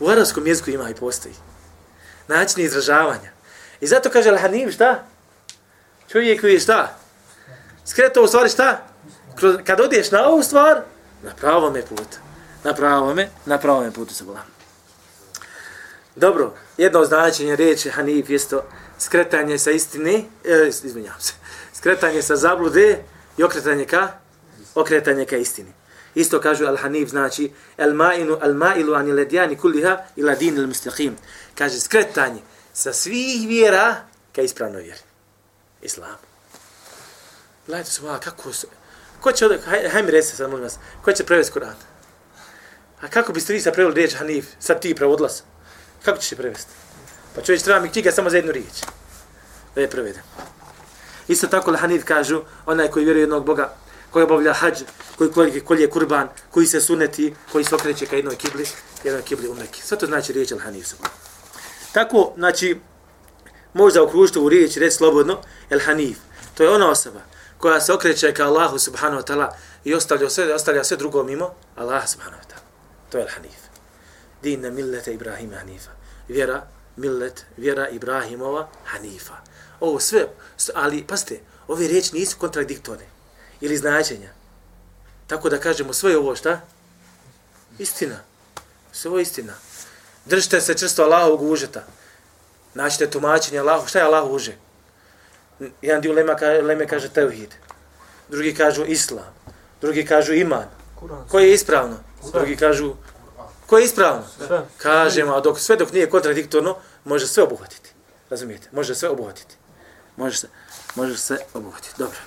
[0.00, 1.34] u arabskom jeziku ima i postoji.
[2.28, 3.30] Način izražavanja.
[3.80, 5.04] I zato kaže Al-Hanif šta?
[6.08, 6.98] Čovjek koji je šta?
[7.86, 8.86] Skreto u stvari šta?
[9.64, 10.80] Kad odiješ na ovu stvar,
[11.22, 12.08] na pravom je put.
[12.64, 14.46] Na pravom je, na pravom je putu se bolam.
[16.16, 18.38] Dobro, jedno značenje riječi Hanif je
[18.98, 21.32] skretanje sa istine, e, izvinjavam se,
[21.74, 23.02] skretanje sa zablude,
[23.36, 24.08] i okretanje ka?
[24.74, 25.72] Okretanje ka istini.
[26.16, 31.12] Isto kažu Al-Hanif, znači Al-Ma'inu, Al-Ma'ilu ani ledjani kulliha ila din il-mustaqim.
[31.54, 32.40] Kaže skretanje
[32.72, 33.96] sa svih vjera
[34.34, 35.00] ka ispravnoj vjeri.
[35.82, 36.16] Islam.
[37.66, 38.66] Gledajte se, kako se...
[39.20, 41.74] Ko će ovdje, haj, haj mi resi sad, molim vas, ko će prevesti Kur'an?
[43.00, 45.42] A kako biste vi sad preveli riječ Hanif, sad ti prevodlas?
[46.04, 46.70] Kako ćeš je prevesti?
[47.34, 48.74] Pa čovječ, treba mi knjiga samo za jednu riječ.
[49.74, 50.22] Da je prevedem.
[51.28, 53.74] Isto tako Hanif kažu, onaj koji vjeruje jednog Boga,
[54.10, 54.82] koji obavlja hađ,
[55.18, 58.66] koji kolje, kolje kurban, koji se suneti, koji se okreće ka jednoj kibli,
[59.04, 59.82] jednoj kibli u Mekke.
[59.82, 60.94] Sve to znači riječ Al-Hanif.
[61.92, 62.80] Tako, znači,
[63.74, 65.40] možda okružiti u riječ, reći slobodno,
[65.70, 66.16] El-Hanif.
[66.54, 67.20] To je ona osoba
[67.58, 69.48] koja se okreće ka Allahu subhanahu wa ta'ala
[69.84, 72.64] i ostavlja sve, ostavlja sve drugo mimo Allah subhanahu wa ta'ala.
[73.10, 73.60] To je El-Hanif.
[74.42, 75.90] Din na millete Ibrahima Hanifa.
[76.28, 76.62] Vjera,
[76.96, 79.34] millet, vjera Ibrahimova Hanifa
[79.80, 80.26] ovo sve,
[80.74, 83.04] ali pazite, ove riječi nisu kontradiktorne
[83.60, 84.30] ili značenja.
[85.26, 86.60] Tako da kažemo sve ovo šta?
[87.78, 88.18] Istina.
[88.92, 89.52] Sve ovo istina.
[90.24, 91.84] Držite se često Allahovog užeta.
[92.74, 93.88] Naćite tumačenje Allahu.
[93.88, 94.56] Šta je Allah uže?
[95.82, 97.54] Jedan dio lema, leme kaže tevhid.
[98.28, 99.34] Drugi kažu islam.
[99.80, 100.68] Drugi kažu iman.
[101.30, 101.96] Koje je ispravno?
[102.32, 102.94] Drugi kažu
[103.66, 104.24] Koje je ispravno?
[104.78, 107.90] Kažemo, a dok, sve dok nije kontradiktorno, može sve obuhvatiti.
[108.30, 108.68] Razumijete?
[108.72, 109.56] Može sve obuhvatiti
[110.16, 110.48] može se,
[110.94, 111.94] može se obuhvatiti.
[111.98, 112.18] Dobro.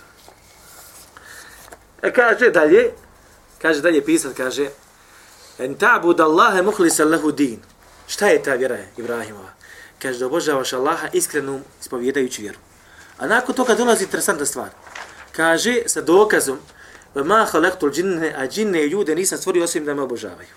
[2.01, 2.91] E kaže dalje,
[3.61, 4.69] kaže dalje pisat, kaže
[5.59, 7.59] En ta'bud Allahe muhlisa lahu din.
[8.07, 9.49] Šta je ta vjera Ibrahimova?
[10.01, 12.57] Kaže da obožavaš Allaha iskrenu ispovjedajući vjeru.
[13.17, 14.69] A nakon toga dolazi interesantna stvar.
[15.31, 16.59] Kaže sa dokazom
[17.15, 20.55] ma khalaqtul džinne, a džinne i ljude nisam stvorio osim da me obožavaju.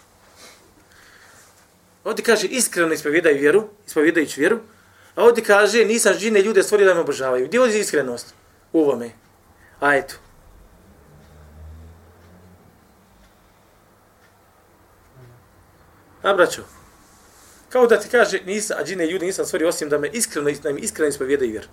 [2.05, 4.59] Ovdje kaže iskreno ispovjedaju vjeru, ispovjedajući vjeru,
[5.15, 7.47] A ovdje kaže, nisam žine ljude stvorio da me obožavaju.
[7.47, 8.35] Gdje je iskrenost
[8.73, 9.11] u ovome?
[9.81, 10.15] A eto.
[16.23, 16.63] A braćo,
[17.69, 20.73] kao da ti kaže, nisam, a džine ljudi nisam stvorio osim da me iskreno, da
[20.73, 21.69] mi iskreno i vjer.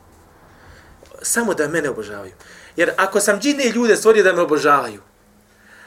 [1.21, 2.33] Samo da mene obožavaju.
[2.75, 5.01] Jer ako sam džine ljude stvorio da me obožavaju,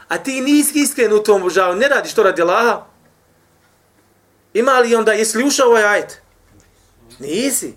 [0.09, 2.87] a ti nisi iskren u tom obožavanju, ne radiš to radi Allaha,
[4.55, 6.21] ima li onda, jesi li ušao ovaj ajet?
[7.19, 7.75] Nisi.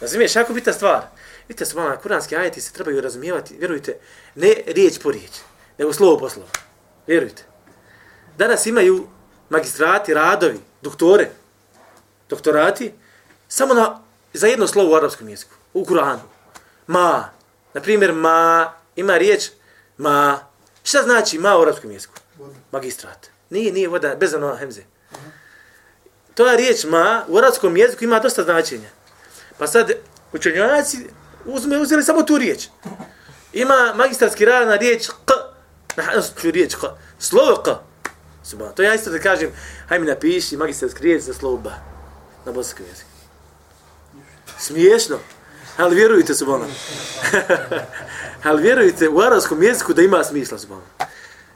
[0.00, 1.02] Razumiješ, jako bita stvar.
[1.48, 3.98] Vidite, su malo, kuranski ajeti se trebaju razumijevati, vjerujte,
[4.34, 5.30] ne riječ po riječ,
[5.78, 6.48] nego slovo po slovo.
[7.06, 7.42] Vjerujte.
[8.38, 9.08] Danas imaju
[9.50, 11.30] magistrati, radovi, doktore,
[12.28, 12.92] doktorati,
[13.48, 14.00] samo na,
[14.32, 16.22] za jedno slovo u arapskom jeziku, u Kuranu.
[16.86, 17.28] Ma.
[17.74, 19.50] Na primjer, ma, ima riječ
[19.98, 20.38] ma.
[20.82, 22.14] Šta znači ma u arapskom jeziku?
[22.72, 23.30] Magistrat.
[23.50, 24.82] Nije, nije voda, bez ono hemze.
[26.34, 28.88] To je riječ ma u arabskom jeziku ima dosta značenja.
[29.58, 29.92] Pa sad
[30.32, 30.98] učenjaci
[31.44, 32.68] uzme, uzeli samo tu riječ.
[33.52, 35.32] Ima magistarski rad na riječ k,
[35.96, 36.78] na hansku riječ k,
[37.18, 37.89] slovo k.
[38.44, 38.74] Subhan.
[38.74, 39.50] To ja isto da kažem,
[39.88, 41.74] haj mi napiši magistarski riječ za slovo ba
[42.46, 43.10] na bosanskom jeziku.
[44.58, 45.18] Smiješno.
[45.76, 46.66] Ali vjerujte, subhano.
[48.44, 50.82] Ali vjerujte u arabskom jeziku da ima smisla, subhano.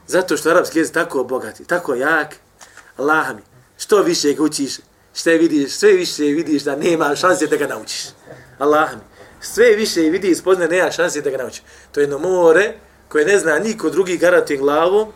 [0.07, 2.35] Zato što arapski jezik tako bogati, tako jak,
[2.97, 3.41] Allah mi,
[3.77, 4.73] što više ga učiš,
[5.13, 8.05] što vidiš, sve više vidiš da nema šanse da ga naučiš.
[8.59, 9.01] Allah mi,
[9.41, 11.63] sve više vidi i spozne, nema šanse da ga naučiš.
[11.91, 12.73] To je jedno more
[13.07, 15.13] koje ne zna niko drugi garantuje glavom,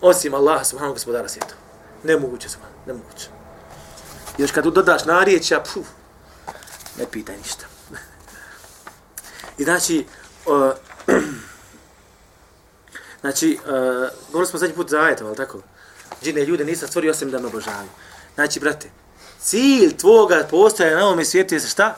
[0.00, 1.54] osim Allaha subhanahu gospodara svijeta.
[2.02, 2.56] Nemoguće se,
[2.86, 3.28] nemoguće.
[4.38, 5.86] Još kad dodaš narjeća, puf,
[6.98, 7.66] ne pitaj ništa.
[9.58, 10.06] I znači,
[10.46, 10.72] uh,
[13.20, 13.70] znači, uh,
[14.26, 15.60] govorili smo zadnji put za ajetom, ali tako?
[16.22, 17.88] Džine ljude nisam stvorio osim da me obožavaju.
[18.34, 18.90] Znači, brate,
[19.40, 21.96] cilj tvoga postoja na ovome svijetu je šta?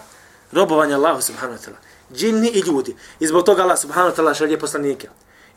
[0.53, 1.77] Robovanje Allahu subhanahu wa ta'ala.
[2.15, 2.97] Džini i ljudi.
[3.21, 5.09] I zbog toga Allah subhanahu wa ta'ala šalje poslanike.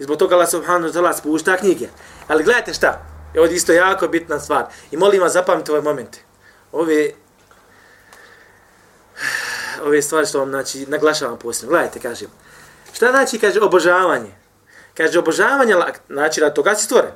[0.01, 1.87] I zbog toga Allah subhanahu wa ta'ala spušta knjige.
[2.27, 3.01] Ali gledajte šta?
[3.33, 4.65] Je ovdje isto jako bitna stvar.
[4.91, 6.19] I molim vas zapamite ove momente.
[6.71, 7.11] Ove
[9.83, 11.69] ove stvari što vam znači, naglašavam posebno.
[11.69, 12.27] Gledajte, kažem.
[12.93, 14.31] Šta znači, kaže, obožavanje?
[14.97, 15.75] Kaže, obožavanje,
[16.09, 17.11] znači, da toga si stvoren.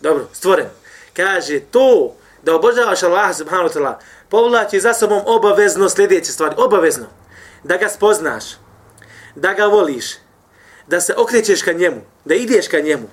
[0.00, 0.68] Dobro, stvoren.
[1.16, 3.94] Kaže, to da obožavaš Allah subhanahu wa ta'ala
[4.28, 6.54] povlači za sobom obavezno sljedeće stvari.
[6.58, 7.06] Obavezno.
[7.64, 8.44] Da ga spoznaš.
[9.34, 10.21] Da ga voliš.
[10.86, 12.00] Da se okrećeš ka njemu.
[12.24, 13.08] Da ideš ka njemu.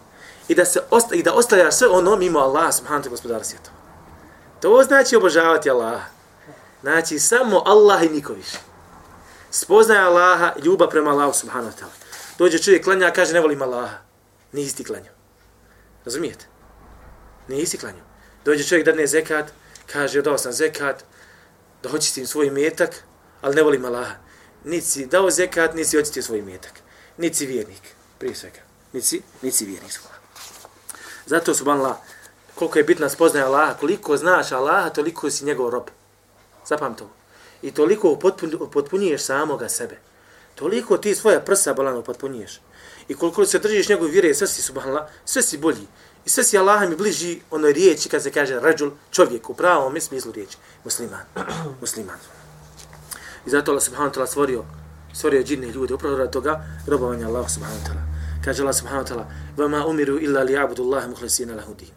[0.47, 3.71] I da, se osta, i da ostavljaš sve ono mimo Allaha subhanahu wa gospodara svijeta.
[4.61, 6.05] To znači obožavati Allaha.
[6.81, 8.57] Znači, samo Allah i niko više.
[9.51, 12.09] Spoznaje Allaha, ljubav prema Allahu subhanahu wa ta'ala.
[12.37, 13.97] Dođe čovjek klanja, kaže ne volim Allaha.
[14.51, 15.13] Nisi ti klanjao.
[16.05, 16.45] Razumijete?
[17.47, 18.05] Nisi klanjao.
[18.45, 19.51] Dođe čovjek da ne zekat,
[19.91, 21.03] kaže dao sam zekat,
[21.83, 22.89] da hoćistim svoj metak,
[23.41, 24.15] ali ne volim Allaha.
[24.63, 26.73] Nici dao zekat, nici hoćistio svoj metak.
[27.19, 27.81] Nici vjernik,
[28.17, 28.59] prije svega.
[28.93, 30.15] Nici, nici vjernik svoja.
[31.25, 31.97] Zato subhanallah,
[32.55, 35.83] koliko je bitna spoznaja Allaha, koliko znaš Allaha, toliko si njegov rob.
[36.67, 37.09] Zapam to.
[37.61, 38.15] I toliko
[38.71, 39.99] potpunjuješ samoga sebe.
[40.55, 42.61] Toliko ti svoja prsa bolano potpunjuješ.
[43.07, 45.87] I koliko se držiš njegove vjere, sve si subhanallah, sve si bolji.
[46.25, 50.01] I sve si Allaha mi bliži onoj riječi kad se kaže rađul, čovjek u pravom
[50.01, 50.57] smislu riječi.
[50.83, 51.25] Musliman.
[51.81, 52.19] Musliman.
[53.45, 54.65] I zato Allah subhanahu ta'ala stvorio,
[55.13, 58.01] stvorio džinne ljude, upravo rad toga, robovanja Allah subhanahu ta'ala.
[58.45, 59.25] Kaže Allah subhanahu ta'ala,
[59.57, 61.87] vama umiru illa li abudu Allahe muhlisina lahudi.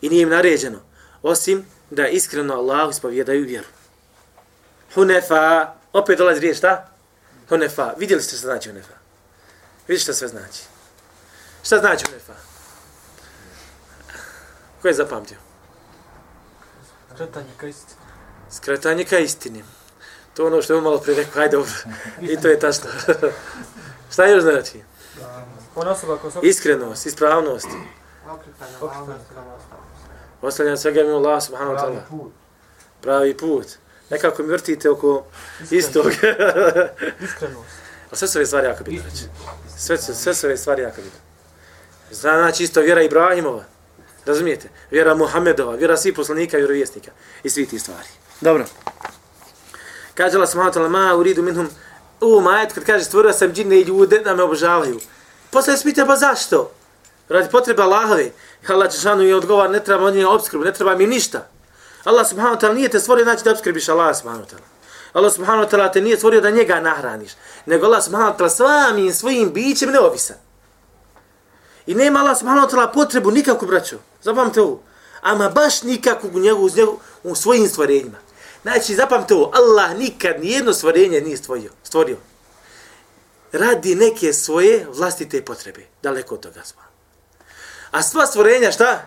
[0.00, 0.78] I nije im naređeno,
[1.22, 3.68] osim da iskreno Allah ispovjedaju vjeru.
[4.94, 6.88] Hunefa, opet dolazi riječ, šta?
[7.48, 8.94] Hunefa, vidjeli ste što znači Hunefa?
[9.88, 10.62] Vidite što sve znači?
[11.62, 12.32] Šta znači Hunefa?
[14.82, 15.36] Ko je zapamtio?
[17.14, 18.00] Skretanje ka istini.
[18.50, 19.64] Skretanje ka istini.
[20.34, 21.72] To ono što je malo prije rekao, hajde dobro.
[22.20, 22.90] I to je tačno.
[24.12, 24.82] šta još znači?
[26.42, 27.68] Iskrenost, ispravnost.
[30.42, 32.30] Ostavljam svega mimo Allah subhanahu wa ta'ala.
[33.00, 33.66] Pravi put.
[34.10, 35.24] Nekako mi vrtite oko
[35.70, 36.06] istog.
[37.24, 37.82] Iskrenost.
[38.10, 39.10] A sve su ove stvari jako bitne.
[39.10, 39.24] Znači.
[39.78, 41.20] Sve, su, sve su ove stvari jako bitne.
[42.10, 43.64] Znači isto vjera Ibrahimova.
[44.26, 44.68] Razumijete?
[44.90, 47.10] Vjera Muhammedova, vjera svih poslanika i vjerovjesnika.
[47.42, 48.08] I svi ti stvari.
[48.40, 48.64] Dobro.
[50.14, 51.68] Kaže Allah subhanahu wa ta'ala, ma uridu minhum,
[52.20, 55.00] u majet, kad kaže stvorio sam džine i ljude da me obožavaju.
[55.50, 56.70] Poslije se pita, pa zašto?
[57.28, 58.30] Radi potrebe Allahove.
[58.68, 61.46] Allah Češanu je odgovar, ne treba od nje obskrbu, ne treba mi ništa.
[62.04, 64.66] Allah subhanahu wa ta'ala nije te stvorio znači da obskrbiš Allah subhanahu wa ta'ala.
[65.12, 67.32] Allah subhanahu wa ta'ala te nije stvorio da njega nahraniš.
[67.66, 70.36] Nego Allah subhanahu wa ta'ala svamim svojim bićem neovisan.
[71.86, 73.96] I nema Allah subhanahu wa ta'ala potrebu nikakvu braću.
[74.22, 74.80] Zapamte ovo.
[75.20, 78.18] Ama baš nikakvu u njegu, njegu, u svojim stvorenjima.
[78.62, 79.50] Znači, zapamte ovo.
[79.54, 81.70] Allah nikad nijedno stvorenje nije stvorio.
[81.82, 82.16] stvorio.
[83.52, 85.86] Radi neke svoje vlastite potrebe.
[86.02, 86.82] Daleko od toga smo.
[87.90, 89.04] A sva stvorenja šta?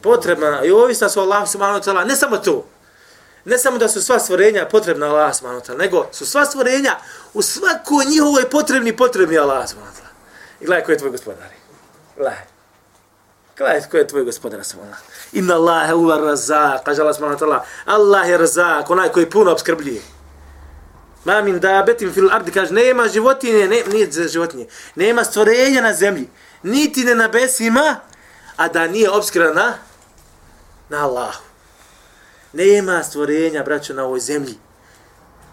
[0.00, 0.64] Potrebna.
[0.64, 2.04] I ovisna su Allah subhanahu ta'ala.
[2.04, 2.66] Ne samo to.
[3.44, 5.78] Ne samo da su sva stvorenja potrebna Allah subhanahu ta'ala.
[5.78, 6.98] Nego su sva stvorenja
[7.34, 10.14] u svakoj njihovoj potrebni potrebni Allah subhanahu ta'ala.
[10.60, 11.48] I gledaj ko je tvoj gospodar.
[12.16, 12.56] Gledaj.
[13.56, 14.98] Gledaj ko je tvoj gospodar, Allah.
[15.32, 17.64] Inna Allahe uva razak, kaže Allah subhanahu wa ta'ala.
[17.84, 20.02] Allah je razak, onaj koji puno obskrbljuje.
[21.24, 25.94] Ma min da betim fil ardi, kaže, nema životinje, ne, nije životinje, nema stvorenja na
[25.94, 26.28] zemlji,
[26.62, 27.96] niti ne na besima,
[28.56, 29.74] a da nije obskrana na,
[30.88, 31.42] na Allahu.
[32.52, 34.54] Nema stvorenja, braćo, na ovoj zemlji,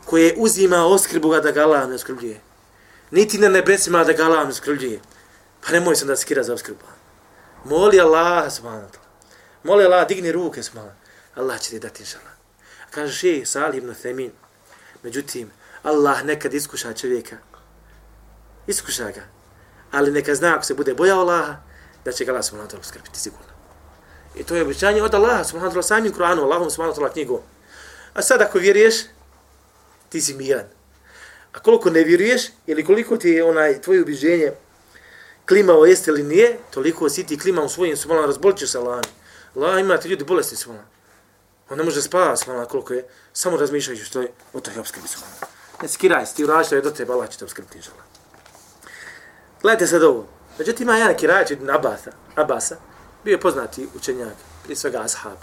[0.05, 2.41] koje uzima oskrbu da ga Allah ne oskrbljuje.
[3.11, 4.99] Niti na nebesima da ga Allah ne oskrbljuje.
[5.65, 6.85] Pa nemoj sam da skira za obskrbu.
[7.65, 9.02] Moli Allah, subhanahu
[9.63, 10.95] Moli Allah, digni ruke, subhanahu
[11.35, 12.31] Allah će ti dati inšala.
[12.87, 14.31] A kaže še, Salih ibn Themin,
[15.03, 15.51] međutim,
[15.83, 17.37] Allah nekad iskuša čovjeka.
[18.67, 19.23] Iskuša ga.
[19.91, 21.55] Ali neka zna ako se bude bojao Allaha,
[22.05, 23.53] da će ga Allah subhanahu wa ta'ala skrbiti sigurno.
[24.35, 27.13] I to je običanje od Allaha subhanahu wa ta'ala samim Kur'anu, Allahom subhanahu wa ta'ala
[27.13, 27.41] knjigom.
[28.13, 28.95] A sad ako vjeruješ,
[30.09, 30.65] ti si miran.
[31.53, 34.51] A koliko ne vjeruješ, ili koliko ti je onaj tvoje ubiženje
[35.45, 39.03] klimao jeste ili nije, toliko si ti klima u svojim subhanahu razbolit ćeš se Allahom.
[39.55, 40.85] La, imate ljudi bolesti su vam.
[41.69, 45.07] On ne može spavati s vama koliko je, samo razmišljajući što je, o toj obskrbi
[45.07, 45.53] s vama.
[45.81, 48.03] Ne skiraj se, ti uraži što je do tebe, Allah će te obskrbiti žala.
[49.61, 50.27] Gledajte sad ovo.
[50.59, 52.75] Međutim, ima jedan kirajač od Abasa, Abasa,
[53.23, 55.37] bio je poznati učenjak, prije svega ashab.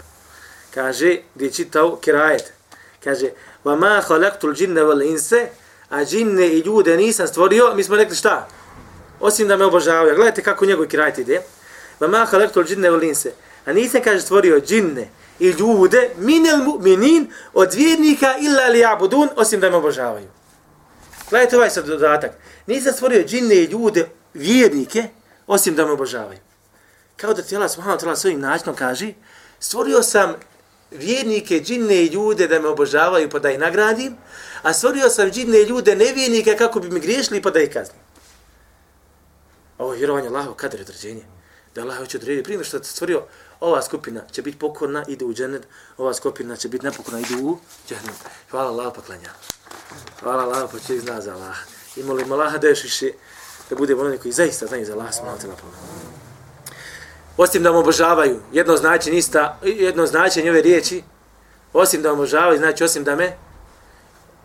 [0.73, 2.53] Kaže, gdje je čitao kirajet,
[3.03, 3.29] kaže,
[3.63, 5.49] va ma الْجِنَّ džinne
[5.89, 8.47] a džinne i ljude nisam stvorio, mi smo rekli šta?
[9.19, 10.15] Osim da me obožavaju.
[10.15, 11.41] Gledajte kako njegov kirajet ide.
[11.99, 12.89] Va ma الْجِنَّ džinne
[13.65, 19.59] a nisam, kaže, stvorio džinne i ljude, minel mu'minin, od vjernika illa li abudun, osim
[19.59, 20.27] da me obožavaju.
[21.29, 22.31] Gledajte ovaj sad dodatak.
[22.67, 25.07] Nisam stvorio džinne i ljude, vjernike,
[25.47, 26.39] osim da me obožavaju.
[27.17, 29.13] Kao da ti Allah subhanahu ta'ala svojim načinom kaže,
[29.59, 30.35] stvorio sam
[30.91, 34.17] vjernike, džinne i ljude da me obožavaju pa da ih nagradim,
[34.61, 38.01] a stvorio sam džinne i ljude nevjernike kako bi mi griješili pa da ih kaznim.
[39.77, 41.23] Ovo je vjerovanje Allahov kadre određenje.
[41.75, 42.43] Da Allah hoće odrediti.
[42.43, 43.23] Prije što je stvorio,
[43.61, 47.57] ova skupina će biti pokorna, ide u džennet, ova skupina će biti nepokorna, ide u
[47.87, 48.15] džennet.
[48.49, 49.29] Hvala Allah pa klanja.
[50.19, 51.55] Hvala Allah pa će zna za Allah.
[51.95, 53.11] I molim Allah da još više
[53.69, 55.55] da bude oni koji zaista znaju za Allah subhanahu wa
[57.37, 61.03] Osim da mu obožavaju, jedno značenje ista, jedno značenje ove riječi,
[61.73, 63.37] osim da mu obožavaju, znači osim da me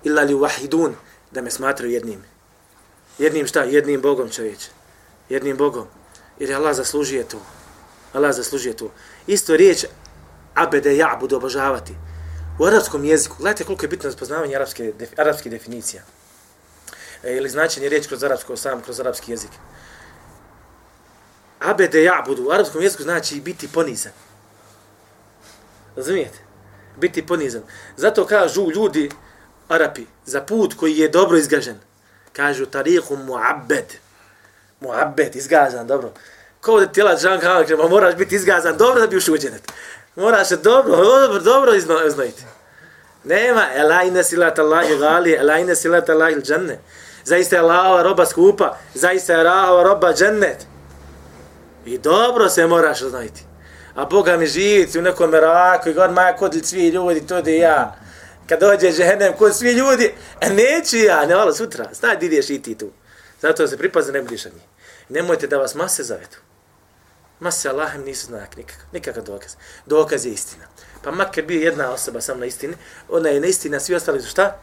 [0.04, 0.92] illa li wahidun,
[1.30, 2.24] da me smatraju jednim.
[3.18, 3.62] Jednim šta?
[3.62, 4.68] Jednim Bogom čovječe.
[5.28, 5.86] Jednim Bogom.
[6.38, 7.38] Jer Allah zaslužuje to.
[8.16, 8.90] Allah zaslužuje to.
[9.26, 9.84] Isto riječ
[10.54, 11.94] abede ja budu obožavati.
[12.58, 16.02] U arapskom jeziku, gledajte koliko je bitno spoznavanje arapske, def, arapske definicija.
[17.22, 19.50] E, ili značenje riječ kroz arapsko, sam kroz arapski jezik.
[21.60, 24.12] Abede ja budu u arapskom jeziku znači biti ponizan.
[25.96, 26.38] Razumijete?
[26.96, 27.62] Biti ponizan.
[27.96, 29.10] Zato kažu ljudi,
[29.68, 31.78] Arapi, za put koji je dobro izgažen,
[32.32, 33.94] kažu tarihu muabbed.
[34.80, 36.12] Muabbed, izgazan, dobro.
[36.66, 39.72] Ko da tjela džan kao, ma moraš biti izgazan dobro da bi ušao u dženet.
[40.16, 42.44] Moraš se dobro, dobro, dobro iznojiti.
[43.24, 46.78] Nema, elajne silata Allahi gali, elajne silata Allahi džanne.
[47.24, 50.66] Zaista je Allahova roba skupa, zaista je Allahova roba džennet.
[51.84, 53.44] I dobro se moraš znati.
[53.94, 57.42] A Boga mi živiti u nekom meraku i god maja kod li svi ljudi, to
[57.42, 57.96] da ja.
[58.48, 62.62] Kad dođe ženem kod svi ljudi, e neću ja, ne valo sutra, staj ideš i
[62.62, 62.90] ti tu.
[63.40, 64.64] Zato se pripazi ne budiš njih.
[65.08, 66.45] Nemojte da vas mase zavedu.
[67.40, 69.56] Mase Allahem nisu znak, nikakav, nikakav dokaz.
[69.86, 70.64] Dokaz je istina.
[71.02, 72.74] Pa makar bio jedna osoba sam na istini,
[73.08, 74.56] ona je na istina, svi ostali su šta?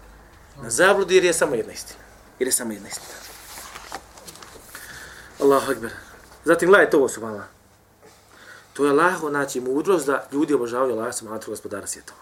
[0.62, 2.00] Na zabludi jer je samo jedna istina.
[2.40, 3.16] Jer je samo jedna istina.
[5.40, 5.92] Allahu akbar.
[6.46, 7.46] Zatim gledajte ovo subhanallah.
[8.74, 12.22] To je Allaho, znači mudrost da ljudi obožavaju Allah subhanahu gospodara svjetova.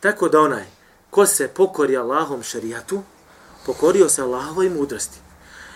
[0.00, 0.64] Tako da onaj
[1.10, 3.02] ko se pokori Allahom šarijatu,
[3.66, 5.18] pokorio se Allahovoj mudrosti.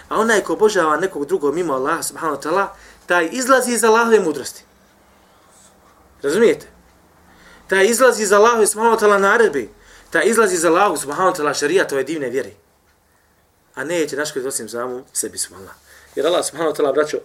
[0.09, 2.67] A onaj ko obožava nekog drugog mimo Allaha subhanahu wa ta'ala,
[3.09, 4.65] taj izlazi iz Allahove mudrosti.
[6.23, 6.67] Razumijete?
[7.69, 9.71] Taj izlazi iz Allahove subhanahu wa ta'ala naredbi.
[10.11, 12.57] Taj izlazi iz Allahove subhanahu wa ta'ala šarijata ove divne vjeri.
[13.75, 15.75] A neće naškoditi osim zamu sebi subhanahu
[16.15, 17.19] Jer Allah subhanahu wa ta'ala, braćo,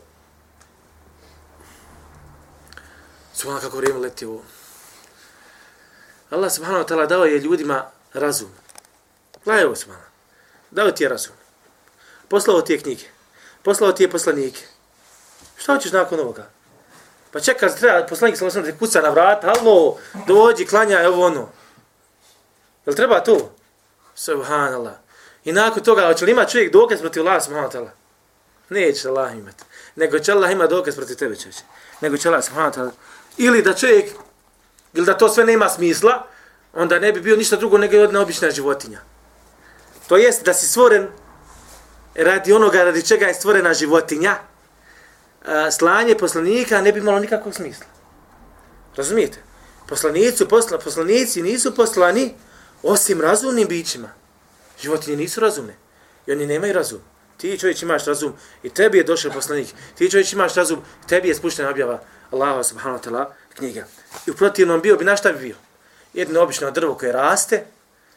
[3.33, 4.41] subhanahu kako vrijeme leti ovo.
[6.29, 8.51] Allah subhanahu wa ta'ala dao je ljudima razum.
[9.45, 10.09] Gledaj ovo subhanahu.
[10.71, 11.33] Dao ti je razum.
[12.27, 13.05] Poslao ti je knjige.
[13.63, 14.72] Poslao ti je poslanike.
[15.63, 16.49] Šta hoćeš nakon ovoga?
[17.31, 19.97] Pa čekaj, treba poslanik sa osnovne kuca na vrat, halo,
[20.27, 21.49] dođi, klanjaj ovo ono.
[22.85, 23.51] Jel treba to?
[24.15, 24.93] Subhanallah.
[25.45, 27.89] I nakon toga, hoće li ima čovjek dokaz protiv Allah subhanahu ta'ala?
[28.69, 29.63] Neće Allah imati.
[29.95, 31.63] Nego će Allah ima dokaz protiv tebe čovječe.
[32.01, 32.91] Nego će Allah subhanahu ta'ala
[33.37, 34.11] ili da čovjek,
[34.93, 36.27] ili da to sve nema smisla,
[36.73, 38.99] onda ne bi bio ništa drugo nego jedna obična životinja.
[40.07, 41.07] To jest da si stvoren
[42.15, 44.35] radi onoga radi čega je stvorena životinja,
[45.71, 47.85] slanje poslanika ne bi imalo nikakvog smisla.
[48.95, 49.37] Razumijete?
[49.87, 52.33] Poslanicu, posla, poslanici nisu poslani
[52.83, 54.09] osim razumnim bićima.
[54.81, 55.75] Životinje nisu razumne.
[56.27, 57.01] I oni nemaju razum.
[57.37, 59.67] Ti čovjek imaš razum i tebi je došao poslanik.
[59.97, 62.01] Ti čovjek imaš razum i tebi je spuštena objava
[62.31, 63.25] Allaha subhanahu wa ta'ala
[63.55, 63.85] knjiga.
[64.27, 65.55] I u protivnom bio bi, na šta bi bio?
[66.13, 67.65] Jedno obično drvo koje raste,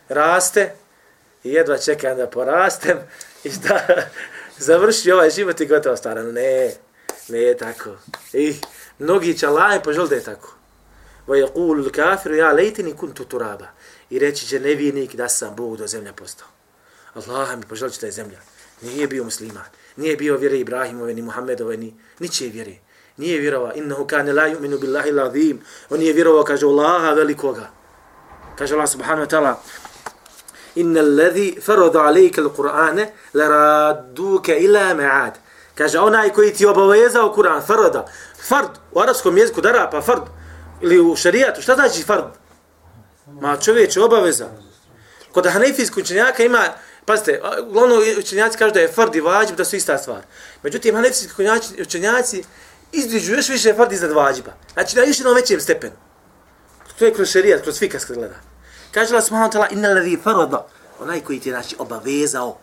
[0.08, 0.74] raste
[1.44, 2.98] i jedva čekam da porastem
[3.44, 3.86] i šta
[4.68, 6.32] završi ovaj život i gotovo stvarno.
[6.32, 6.72] Ne,
[7.28, 7.90] ne je tako.
[8.32, 8.54] I
[8.98, 10.54] mnogi će Allah požel da je tako.
[11.26, 13.66] Va je kulu kafiru ja lejtini kuntu turaba.
[14.10, 16.48] I reći će nevijenik da sam Bog do zemlja postao.
[17.14, 18.38] Allah mi požel da je zemlja.
[18.82, 19.64] Nije bio musliman.
[19.96, 22.76] Nije bio vjere Ibrahimove, ni Muhammedove, ni ničije vjere
[23.16, 25.58] nije vjerovao innahu kane la yu'minu billahi l'azim.
[25.90, 27.70] on nije vjerovao kaže Allaha velikoga
[28.58, 29.54] kaže Allah subhanahu wa ta'ala
[30.74, 35.32] inna alladhi farada alayka al-qur'ana laraduka ila ma'ad
[35.78, 38.06] kaže onaj koji ti obavezao Kur'an farada
[38.48, 40.22] fard u arabskom jeziku dara pa fard
[40.80, 42.24] Ili u šarijatu, šta znači fard?
[43.26, 44.48] Ma čovječe, obaveza.
[45.32, 46.64] Kod hanefijskog učenjaka ima,
[47.04, 50.22] pazite, uglavnom učenjaci kažu da je fard i vađib, da su ista stvar.
[50.62, 51.42] Međutim, hanefijski
[51.82, 52.44] učenjaci
[52.92, 54.52] izdiđu još više fard iznad vađiba.
[54.72, 55.96] Znači, na još jednom većem stepenu.
[56.98, 58.34] To je kroz šarijat, kroz fikas kad gleda.
[58.90, 60.66] Kaže Allah subhanahu wa ta'ala, inna ladhi farada,
[61.00, 62.58] onaj koji ti je znači, obavezao,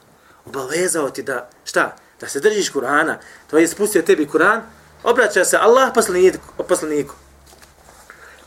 [0.46, 1.96] obavezao ti da, šta?
[2.24, 3.16] Da se držiš Kur'ana,
[3.50, 4.62] to je spustio tebi Kur'an,
[5.04, 7.16] obraća se Allah poslaniku, poslaniku.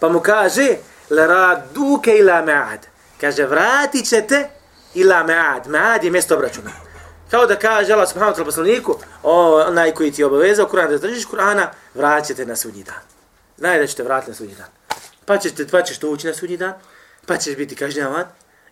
[0.01, 0.77] Pa mu kaže,
[1.11, 2.89] la raduke ila ma'ad.
[3.20, 4.49] Kaže, vratit će te
[4.95, 5.68] ila ma'ad.
[5.68, 6.70] Ma'ad je mjesto obračuna.
[7.31, 10.89] Kao da kaže Allah subhanahu wa ta'ala poslaniku, o, onaj koji ti je obavezao Kur'an
[10.91, 13.03] da držiš Kur'ana, vratit te na sudnji dan.
[13.59, 14.68] Znaj da ćete vratiti na sudnji dan.
[15.24, 16.72] Pa ćeš, te, pa ćeš to ući na sudnji dan,
[17.27, 18.24] pa ćeš biti kažnjavan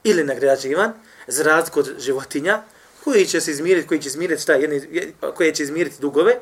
[0.05, 0.93] ili nagrađivan
[1.27, 2.63] za razliku od životinja
[3.05, 6.39] koji će se izmiriti, koji će izmiriti šta, jedni, koji će izmiriti dugove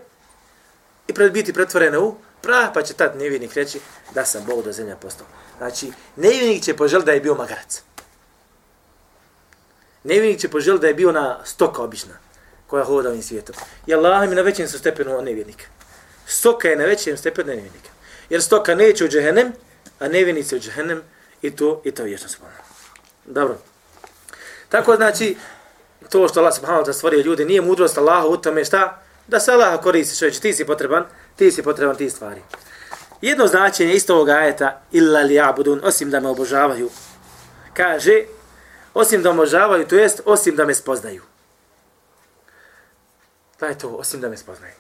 [1.09, 3.81] i pred, biti pretvorene u prah, pa će tad nevjernik reći
[4.15, 5.27] da sam Bog do zemlja postao.
[5.59, 7.83] Znači, nevjernik će poželiti da je bio magarac.
[10.05, 12.15] Nevjernik će poželiti da je bio na stoka obična
[12.67, 13.57] koja hoda ovim svijetom.
[13.87, 15.65] I Allah mi na većem su stepenu nevjernika.
[16.27, 17.91] Stoka je na većem stepenu nevjernika.
[18.31, 19.53] Jer stoka neće u džehennem,
[19.99, 21.03] a nevjernici u džehennem
[21.43, 22.59] i to, i to vječno spomenu.
[23.25, 23.59] Dobro.
[24.69, 25.37] Tako znači,
[26.13, 29.01] to što Allah subhanahu wa stvorio ljude, nije mudrost Allaha u tome šta?
[29.27, 31.05] Da se Allah koristi čovječ, ti si potreban,
[31.37, 32.43] ti si potreban ti stvari.
[33.21, 36.91] Jedno značenje isto ovog ajeta, illa li abudun, osim da me obožavaju,
[37.75, 38.25] kaže,
[38.95, 41.23] osim da me obožavaju, to jest, osim da me spoznaju.
[43.61, 44.75] Da je to, osim da me spoznaju.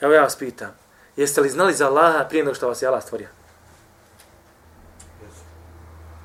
[0.00, 0.78] Evo ja vas pitam,
[1.16, 3.28] jeste li znali za Allaha prije nego što vas je Allah stvorio?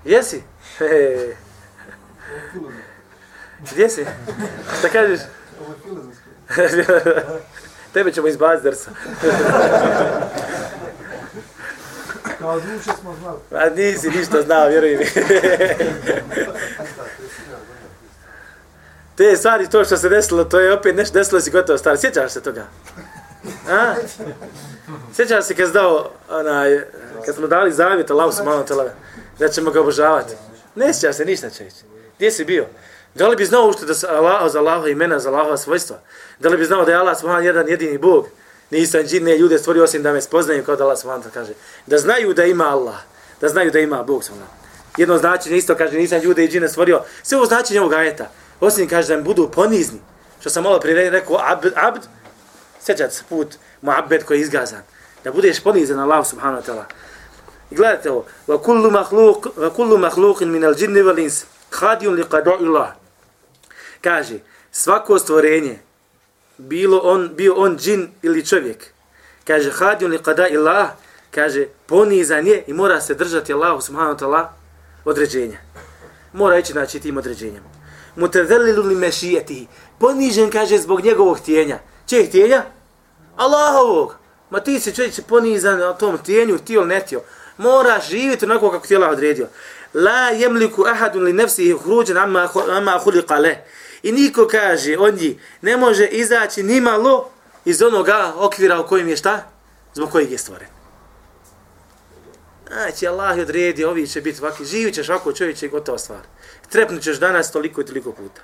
[0.05, 0.43] Jesi?
[0.77, 1.35] He.
[3.71, 4.05] Gdje si?
[4.79, 5.19] Šta kažeš?
[7.93, 8.91] Tebe ćemo izbaciti drsa.
[12.39, 13.65] Kao duše smo znali.
[13.65, 15.05] A nisi ništa znao, vjeruj mi.
[19.15, 21.97] Te stvari, to što se desilo, to je opet nešto desilo si gotovo stari.
[21.97, 22.65] Sjećaš se toga?
[23.69, 23.95] A?
[25.15, 26.79] Sjećaš se kad dao, onaj,
[27.25, 28.89] kad smo dali zavjet Allah subhanahu wa ta'ala,
[29.39, 30.33] da ćemo ga obožavati?
[30.75, 31.83] Ne sjećaš se ništa čeći.
[32.15, 32.65] Gdje si bio?
[33.15, 35.97] Da li bi znao ušte da se Allah za Allaha imena, za Allaha svojstva?
[36.39, 38.27] Da li bi znao da je Allah subhan jedan jedini Bog?
[38.71, 41.53] Nisam džinne ljude stvorio osim da me spoznaju kao da Allah subhanahu kaže.
[41.87, 42.95] Da znaju da ima Allah.
[43.41, 44.51] Da znaju da ima Bog subhanahu.
[44.97, 47.01] Jedno značenje isto kaže nisam ljude i džine stvorio.
[47.23, 48.29] Sve ovo značenje ovog ajeta.
[48.59, 49.99] Osim kaže da mi budu ponizni.
[50.39, 52.03] Što sam malo prije rekao abd, abd
[52.81, 54.81] sjećate se put muabbed koji je izgazan.
[55.23, 56.83] Da budeš ponizan Allah subhanahu wa ta'ala.
[57.71, 58.25] I gledajte ovo.
[58.47, 61.45] Va kullu mahluk, va kullu mahlukin min al džinni val ins.
[61.71, 63.02] Hadijun li qadu Allah.
[64.03, 64.39] Kaže,
[64.71, 65.79] svako stvorenje,
[66.57, 68.93] bilo on, bio on džin ili čovjek,
[69.47, 70.89] kaže, hadijun li qada ilah,
[71.31, 74.45] kaže, ponizan je i mora se držati Allahu subhanahu ta'ala
[75.05, 75.57] određenja.
[76.33, 77.63] Mora ići znači tim određenjem.
[78.15, 79.67] Mutadhalilu li mešijetihi.
[79.99, 81.79] Ponižen, kaže, zbog njegovog htjenja.
[82.07, 82.63] Če htjenja?
[83.35, 84.15] Allahovog.
[84.49, 87.21] Ma ti si čovječ ponizan na tom htjenju, ti ili netio.
[87.57, 89.47] Mora živjeti onako kako ti Allah odredio.
[89.93, 93.57] La jemliku ahadun li nefsi hruđen amma, amma huliqa le.
[94.03, 97.29] I niko kaže od njih ne može izaći ni malo
[97.65, 99.43] iz onoga okvira u kojem je šta?
[99.93, 100.67] Zbog kojeg je stvoren.
[102.67, 106.19] Znači, Allah je odredio, ovi će biti ovakvi, živit ćeš ovako čovječe i gotova stvar.
[106.69, 108.41] Trepnut ćeš danas toliko i toliko puta.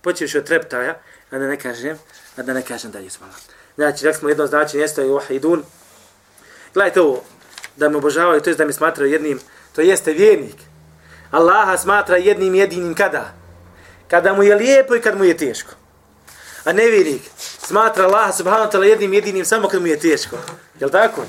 [0.00, 1.00] Počeš od treptaja,
[1.30, 1.98] a da ne kažem,
[2.36, 3.32] a da ne kažem dalje svala.
[3.74, 5.62] Znači, rekli smo jedno značenje, jeste je wahidun.
[6.74, 7.24] Gledajte ovo,
[7.76, 9.40] da me obožavaju, to je da me smatraju jednim,
[9.74, 10.56] to jeste vjernik.
[11.30, 13.45] Allaha smatra jednim jedinim kada?
[14.08, 15.70] Kada mu je lijepo i kad mu je teško.
[16.64, 20.36] A nevjernik smatra Allaha subhanahu ta'ala jednim jedinim samo kad mu je teško.
[20.80, 21.22] Jel tako?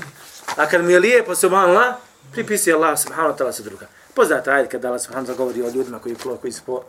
[0.56, 1.94] A kad mu je lijepo subhanallah,
[2.32, 3.86] pripisuje Allah subhanahu ta'ala sa druga.
[4.14, 6.82] Poznate ajde kad Allah subhanahu ta'ala govori o ljudima koji, koji su po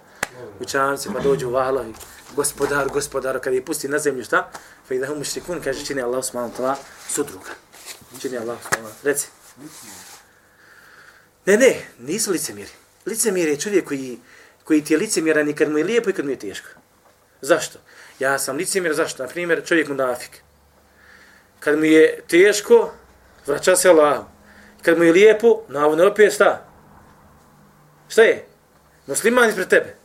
[0.60, 1.94] učanci pa dođu u vahlovi.
[2.36, 4.50] Gospodar, gospodar, kada je pusti na zemlju šta?
[4.88, 6.76] Fa i mušrikun, hum kaže čini Allah subhanahu ta'ala
[7.10, 7.50] sudruga.
[8.22, 9.04] Čini Allah subhanahu ta'ala.
[9.04, 9.28] Reci.
[11.46, 12.72] Ne, ne, nisu licemiri.
[13.06, 14.20] Licemir je čovjek koji,
[14.70, 16.68] koji ti je licemjeran i kad mu je lijepo i kad mu je teško.
[17.42, 17.80] Zašto?
[18.20, 19.24] Ja sam licemjer, zašto?
[19.24, 20.42] Na primjer, čovjek mu nafik.
[21.60, 22.92] Kad mu je teško,
[23.48, 24.26] vraća se Allahom.
[24.82, 26.66] Kad mu je lijepo, navodno opet šta?
[28.10, 28.46] Šta je?
[29.08, 29.96] Musliman ispred tebe.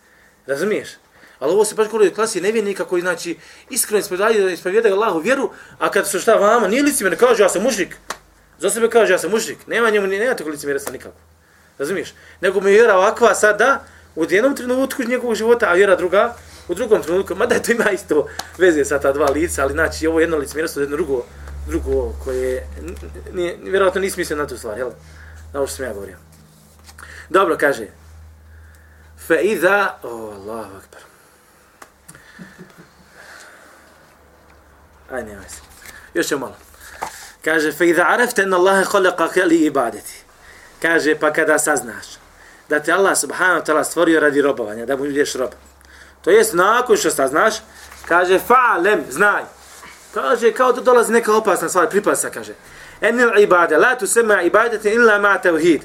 [0.47, 0.89] Razumiješ?
[1.39, 3.37] Ali ovo se baš govori od klasi nevjernika koji znači
[3.71, 7.62] iskreno ispovjedaju ispovjedaju Allahu vjeru, a kad su šta vama, nije licemjer, kaže ja sam
[7.62, 7.97] mušrik.
[8.59, 9.67] Za sebe kaže ja sam mušrik.
[9.67, 11.17] Nema njemu ni nema tako licemjera sa nikako.
[11.79, 12.15] Razumiješ?
[12.41, 13.85] Nego mi vjera ovakva sad da,
[14.17, 16.35] u jednom trenutku njegovog života, a vjera druga,
[16.69, 18.27] u drugom trenutku, mada to ima isto
[18.59, 21.25] veze sa ta dva lica, ali znači ovo jedno licemjerstvo, jedno drugo
[21.67, 22.67] drugo koje,
[23.33, 24.91] nije, vjerojatno nisi mislio na tu stvar, jel?
[25.53, 26.17] Na ovo što sam ja govorio.
[27.29, 27.87] Dobro, kaže.
[29.27, 31.01] Fe iza, o, oh, Allahu akbar.
[35.11, 35.61] Aj, nemaj se.
[36.15, 36.57] Još ćemo malo.
[37.45, 40.25] Kaže, fe iza arefte en Allahe khalaqaka li ibadeti.
[40.83, 42.24] Kaže, pa kada saznaš
[42.69, 45.51] da te Allah subhanahu wa ta'ala stvorio radi robovanja, da mu budeš rob.
[46.25, 47.55] To jest, nakon što saznaš,
[48.09, 49.43] kaže, fa'lem, znaj.
[50.15, 52.53] Kaže, kao da dolazi neka opasna stvar, pripasa, kaže.
[53.01, 55.83] Enil ibade, la tu sema ibadete illa ma tevhid.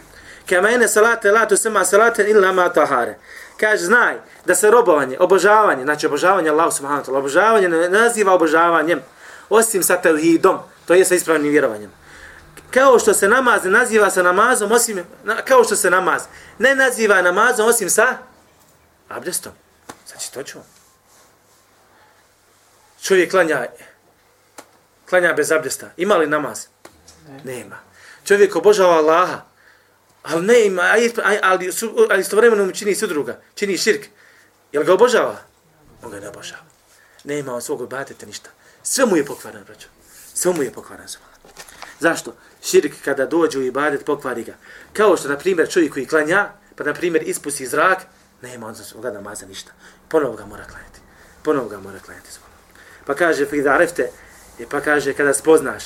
[0.50, 3.18] Kama ene salate, la tu sema salate illa ma tahare.
[3.60, 4.16] Kaže, znaj
[4.46, 9.02] da se robovanje, obožavanje, znači obožavanje Allah subhanahu wa ta'ala, obožavanje ne naziva obožavanjem,
[9.50, 11.99] osim sa tevhidom, to je sa ispravnim vjerovanjem.
[12.72, 15.06] Kao što se namaz ne naziva sa namazom, osim,
[15.48, 16.24] kao što se namaz
[16.58, 18.18] ne naziva namazom, osim sa
[19.10, 19.52] abdestom.
[20.08, 20.60] Znači, to ću.
[23.02, 23.66] Čovjek klanja,
[25.10, 25.90] klanja bez abdesta.
[25.98, 26.66] Ima li namaz?
[27.28, 27.42] Ne.
[27.44, 27.80] Nema.
[28.26, 29.42] Čovjek obožava Allaha,
[30.24, 31.14] ali ne ima, ali,
[31.44, 31.72] ali,
[32.10, 34.06] ali istovremeno mu čini sudruga, čini širk.
[34.72, 35.38] Jel ga obožava?
[36.04, 36.62] On ga ne obožava.
[37.24, 38.50] Ne ima od svog obadete ništa.
[38.84, 39.88] Sve mu je pokvaran, braćo.
[40.34, 41.08] Sve mu je pokvaran.
[42.00, 42.36] Zašto?
[42.64, 44.54] Širk kada dođe u ibadet pokvari ga.
[44.94, 47.98] Kao što, na primjer, čovjek koji klanja, pa, na primjer, ispusti zrak,
[48.42, 49.72] nema on za svoga namaza ništa.
[50.08, 51.00] Ponovo ga mora klanjati.
[51.44, 52.30] Ponovo ga mora klanjati.
[53.06, 54.10] Pa kaže, da refte,
[54.60, 55.84] e, pa kaže, kada spoznaš,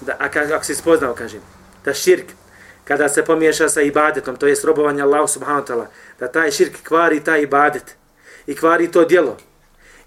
[0.00, 1.38] da, a ako si spoznao, kaže,
[1.84, 2.26] da širk,
[2.84, 5.86] kada se pomiješa sa ibadetom, to je robovanje Allahu subhanahu wa ta'ala,
[6.20, 7.96] da taj širk kvari taj ibadet
[8.46, 9.36] i kvari to djelo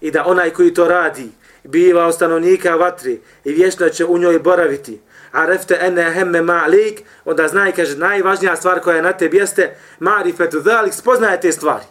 [0.00, 1.30] i da onaj koji to radi
[1.64, 5.00] biva od stanovnika vatri i vječno će u njoj boraviti,
[5.32, 10.62] arefte ene hemme ma'lik, onda znaj, kaže, najvažnija stvar koja je na tebi jeste ma'rifetu
[10.62, 11.84] dhalik, spoznaje te stvari.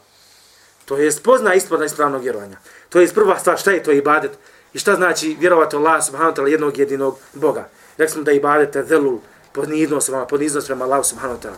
[0.86, 2.58] To je spozna ispodna ispravnog vjerovanja.
[2.90, 4.32] To je prva stvar, šta je to ibadet?
[4.74, 7.70] I šta znači vjerovati Allah subhanahu wa ta'ala jednog jedinog Boga?
[7.98, 9.20] Rekli smo da ibadete zelul,
[9.52, 11.58] poniznost prema, poniznost prema Allah subhanahu wa ta'ala.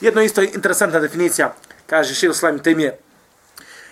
[0.00, 1.54] Jedno isto interesantna definicija,
[1.86, 2.98] kaže Šil Slavim Temije,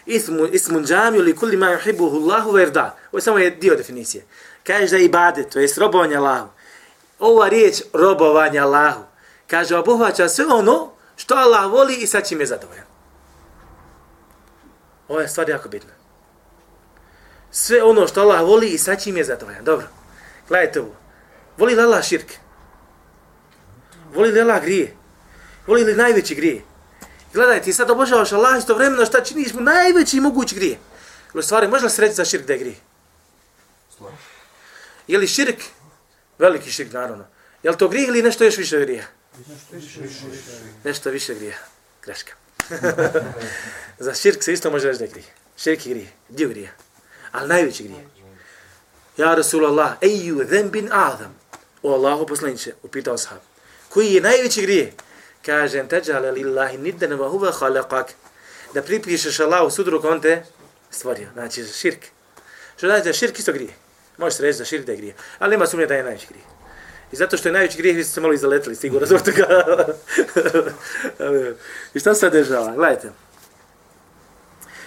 [0.07, 2.97] ismu, ismun džamiju li kulli ma yuhibuhu Allahu verda.
[3.13, 4.25] Ovo je samo je dio definicije.
[4.67, 6.49] Kaže da ibadet, to je robovanje Allahu.
[7.21, 9.03] Ova riječ robovanje Allahu,
[9.47, 12.87] kaže obuhvaća sve ono što Allah voli i sa čim je zadovoljan.
[15.09, 15.91] Ovo je stvar jako bitna.
[17.51, 19.65] Sve ono što Allah voli i sa čim je zadovoljan.
[19.65, 19.87] Dobro,
[20.49, 20.95] gledajte ovo.
[21.57, 22.33] Voli li Allah širk?
[24.15, 24.97] Voli li Allah grije?
[25.67, 26.63] Voli li najveći grije?
[27.33, 30.79] Gledaj, ti sad obožavaš Allah isto vremeno šta činiš mu najveći mogući grije.
[31.35, 32.77] Ili stvari, može li se reći za širk da je grije?
[35.07, 35.59] Je li širk?
[36.41, 37.25] Veliki širk, naravno.
[37.63, 39.07] Je li to grije ili nešto još više grije?
[40.85, 41.59] Nešto više grije.
[42.03, 42.33] Greška.
[43.99, 45.27] za širk se isto može reći da je grije.
[45.57, 46.13] Širk je grije.
[46.29, 46.73] Dio grije.
[47.33, 48.09] Ali najveći grije.
[49.17, 51.35] Ja Rasulallah, eju zembin adam.
[51.83, 53.41] O Allahu poslaniće, upitao sahab.
[53.89, 54.93] Koji je najveći grije?
[55.47, 58.05] Kažem, teđale lillahi nidden wa huva khalaqak.
[58.75, 60.43] Da pripišeš Allahu sudru on te
[60.91, 61.29] stvorio.
[61.33, 62.07] Znači, širk.
[62.77, 63.73] Što znači da širk isto grije?
[64.21, 65.15] Može reći da širk da je grije.
[65.39, 66.45] Ali nema sumnje da je najveći grije.
[67.13, 69.47] I zato što je najveći grijeh, vi ste se malo izaletili, sigurno, zbog toga.
[71.95, 72.75] I šta se država?
[72.75, 73.11] Gledajte.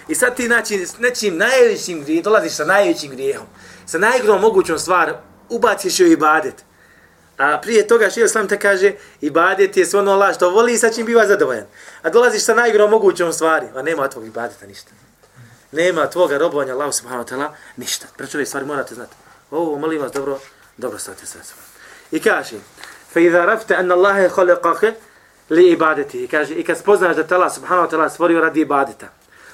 [0.07, 3.47] I sad ti, znači, s nečim najvećim grijehom, dolaziš sa najvećim grijehom,
[3.85, 5.13] sa najgrom mogućom stvar,
[5.49, 6.55] ubaciš joj ibadet.
[7.37, 10.77] A prije toga što Islam te kaže, ibadet je sve ono Allah što voli i
[10.77, 11.65] sa čim biva zadovoljan.
[12.01, 14.91] A dolaziš sa najgrom mogućom stvari, a nema tvog ibadeta ništa.
[15.71, 18.07] Nema tvoga robovanja Allah subhanahu wa ta'ala ništa.
[18.17, 19.15] Prečo ove stvari morate znati.
[19.53, 20.39] Ovo, molim vas, dobro,
[20.77, 21.61] dobro stavite sve sve.
[22.11, 22.57] I kaže,
[23.13, 24.93] fe iza rafte anna Allahe khalaqake
[25.49, 26.23] li ibadeti.
[26.23, 29.07] I kaže, i kad spoznaš da te Allah subhanahu wa ta'ala stvorio radi ibadeta.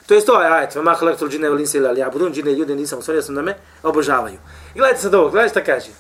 [0.08, 3.02] To je to ovaj ajet, ma khalaqtul jinna wal insa illa liya'budun, jinne ljude nisam
[3.02, 4.40] stvorio sam da me obožavaju.
[4.76, 5.92] I gledajte sad ovo, gledajte šta kaže.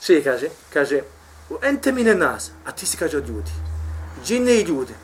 [0.00, 0.48] Še kaže?
[0.72, 1.02] Kaže,
[1.50, 3.52] u ente mine nas, a ti si kaže od ljudi.
[4.24, 4.94] Džine i ljude.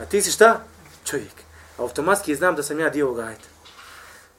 [0.00, 0.60] A ti si šta?
[1.04, 1.44] Čovjek.
[1.78, 3.48] Automatski znam da sam ja dio ovoga ajeta.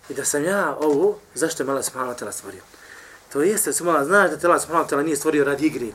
[0.09, 2.74] I da sam ja ovo, zašto je mala subhanahu wa ta'ala stvorio?
[3.35, 5.93] To jeste, da znaš da te Allah subhanahu tela nije stvorio radi igri,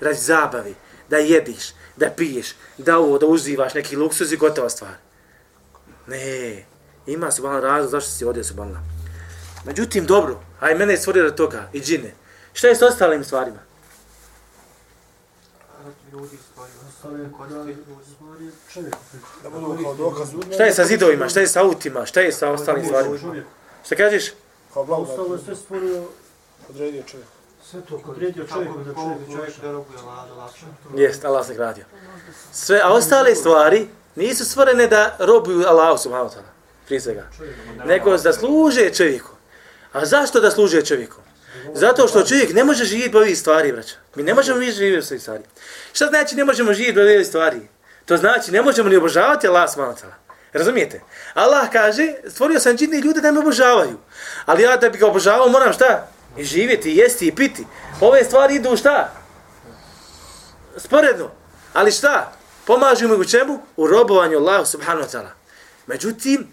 [0.00, 0.74] radi zabavi,
[1.08, 4.90] da jediš, da piješ, da ovo, da uživaš neki luksuz i gotova stvar.
[6.06, 6.64] Ne,
[7.06, 8.84] ima subhanahu razlog zašto si ovdje subhanahu.
[9.64, 12.14] Međutim, dobro, aj mene je stvorio od toga, i džine.
[12.52, 13.58] Šta je s ostalim stvarima?
[20.54, 23.44] Šta je sa zidovima, šta je sa autima, šta je sa ostalim stvarima?
[23.84, 24.32] Šta kažeš?
[24.74, 25.10] Kao blagodat.
[25.10, 26.04] Ostalo je sve stvorio...
[26.70, 27.28] Odredio čovjek.
[27.70, 29.98] Sve to odredio čovjek da čovjek da robuje
[30.96, 31.84] Jest, Allah se gradio.
[32.52, 36.50] Sve, a ostale stvari nisu stvorene da robuju Allahu subhanahu wa ta'ala.
[36.86, 37.26] Prije svega.
[37.84, 39.30] Nego da služe čovjeku.
[39.92, 41.16] A zašto da služe čovjeku?
[41.74, 43.94] Zato što čovjek ne može živjeti bez ovih stvari, braća.
[44.14, 45.42] Mi ne možemo živjeti bez ovih stvari.
[45.92, 47.68] Šta znači ne možemo živjeti bez ovih stvari?
[48.06, 50.06] To znači ne možemo ni obožavati Allah s.w.t.
[50.52, 51.00] Razumijete?
[51.34, 53.98] Allah kaže, stvorio sam džinne ljude da me obožavaju.
[54.46, 56.08] Ali ja da bi ga obožavao moram šta?
[56.36, 57.66] I živjeti, i jesti, i piti.
[58.00, 59.12] Ove stvari idu šta?
[60.76, 61.30] Sporedno.
[61.72, 62.32] Ali šta?
[62.66, 63.58] Pomažu mi u čemu?
[63.76, 65.30] U robovanju Allahu subhanahu wa ta'ala.
[65.86, 66.48] Međutim,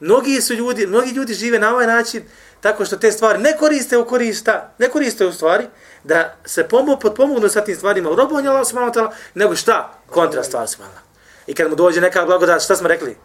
[0.00, 2.22] mnogi su ljudi, mnogi ljudi žive na ovaj način
[2.60, 5.66] tako što te stvari ne koriste u korista, ne koriste u stvari
[6.04, 9.98] da se pomo, potpomognu sa tim stvarima u robovanju Allahu subhanahu wa ta'ala, nego šta?
[10.10, 11.06] Kontra stvar subhanahu
[11.46, 13.16] I kad mu dođe neka blagodat, šta smo rekli?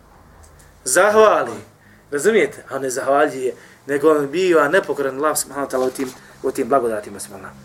[0.84, 1.52] Zahvali.
[2.12, 2.64] Razumijete?
[2.70, 3.56] A ne zahvaljuje,
[3.86, 6.10] nego on biva nepokoran Allah subhanahu wa ta'ala u tim,
[6.44, 7.56] u tim blagodatima subhanahu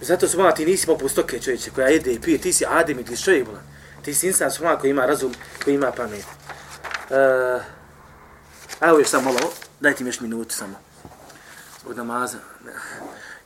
[0.00, 3.04] Zato su ti nisi poput stoke čovječe koja jede i pije, ti si adem i
[3.04, 3.60] ti čovjek bila.
[4.02, 6.24] Ti si insan subhanahu koji ima razum, koji ima pamet.
[7.10, 7.62] Uh,
[8.80, 10.74] evo još samo malo, dajte mi još minutu samo.
[11.80, 12.38] Zbog namaza.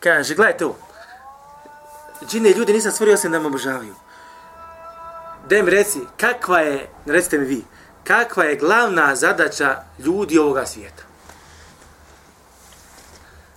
[0.00, 0.78] Kaže, gledajte ovo.
[2.28, 3.94] Džine ljudi nisam stvorio osim da me obožavaju.
[5.48, 7.64] Dem reci, kakva je, recite mi vi,
[8.04, 11.02] kakva je glavna zadaća ljudi ovoga svijeta?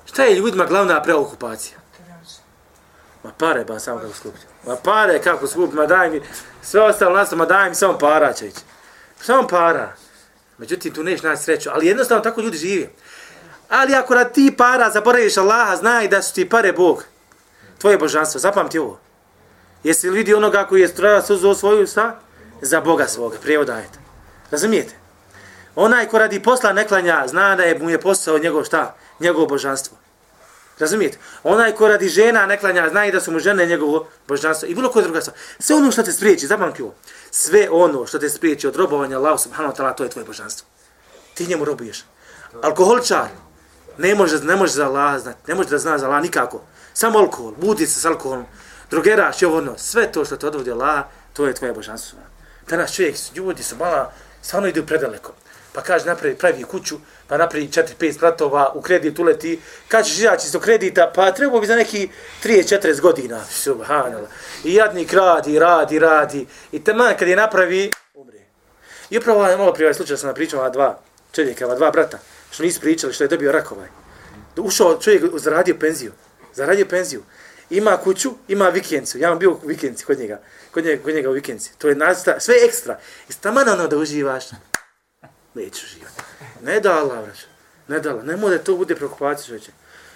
[0.05, 1.77] Šta je ljudima glavna preokupacija?
[3.23, 4.45] Ma pare, ba, samo kako skupiti.
[4.67, 6.21] Ma pare, kako skupiti, ma daj mi,
[6.61, 8.59] sve ostalo nastavno, ma daj mi samo para, će ići.
[9.21, 9.95] Samo para.
[10.57, 12.87] Međutim, tu neš naći sreću, ali jednostavno tako ljudi žive.
[13.69, 17.03] Ali ako rad ti para zaboraviš Allaha, znaj da su ti pare Bog.
[17.77, 18.99] Tvoje božanstvo, zapamti ovo.
[19.83, 22.15] Jesi li vidi onoga koji je strojao suzu svoju sa?
[22.61, 24.04] Za Boga svoga, prijevodajte.
[24.51, 24.95] Razumijete?
[25.75, 28.95] Onaj ko radi posla neklanja, zna da je mu je posao njegov šta?
[29.19, 29.97] Njegovo božanstvo.
[30.79, 31.17] Razumijete?
[31.43, 34.67] Onaj ko radi žena ne klanja, zna i da su mu žene njegovo božanstvo.
[34.67, 35.37] I bilo koje druga stvar.
[35.59, 36.93] Sve ono što te spriječi, zapamti ovo.
[37.31, 40.67] Sve ono što te spriječi od robovanja Allah subhanahu wa ta'ala, to je tvoje božanstvo.
[41.33, 42.03] Ti njemu robuješ.
[42.61, 43.27] Alkoholčar
[43.97, 46.61] ne može, ne može za Allah znati, ne može da zna za Allah nikako.
[46.93, 48.45] Samo alkohol, budi se s alkoholom,
[48.91, 49.77] drogeraš i ovo ono.
[49.77, 52.19] Sve to što te odvodi Allah, to je tvoje božanstvo.
[52.69, 54.11] Danas čovjek, ljudi su mala,
[54.45, 55.33] stvarno ide predaleko
[55.75, 56.95] pa kaže napravi pravi kuću,
[57.27, 61.67] pa napravi 4-5 spratova, u kredit uleti, kad ćeš izaći iz kredita, pa trebao bi
[61.67, 62.09] za neki
[62.43, 64.29] 30-40 godina, subhanallah.
[64.63, 68.39] I jadnik radi, radi, radi, i teman kad je napravi, umri.
[69.09, 70.99] I upravo ovaj malo prije ovaj slučaj sam napričao ova dva
[71.31, 72.19] čovjeka, ova dva brata,
[72.51, 73.87] što nisu pričali, što je dobio rak ovaj.
[74.57, 76.11] Ušao čovjek, zaradio penziju,
[76.53, 77.23] zaradio penziju.
[77.69, 79.17] Ima kuću, ima vikencu.
[79.17, 80.39] Ja vam bio u vikenci kod njega,
[80.71, 81.71] kod njega, kod njega u vikenci.
[81.77, 82.99] To je nasta, sve ekstra.
[83.29, 84.45] I stamano ono da uživaš
[85.53, 86.21] neću uživati.
[86.61, 87.39] Ne da Allah, vrać.
[87.87, 88.25] Ne da Allah.
[88.25, 89.71] Ne može to bude preokupacija, čovječe.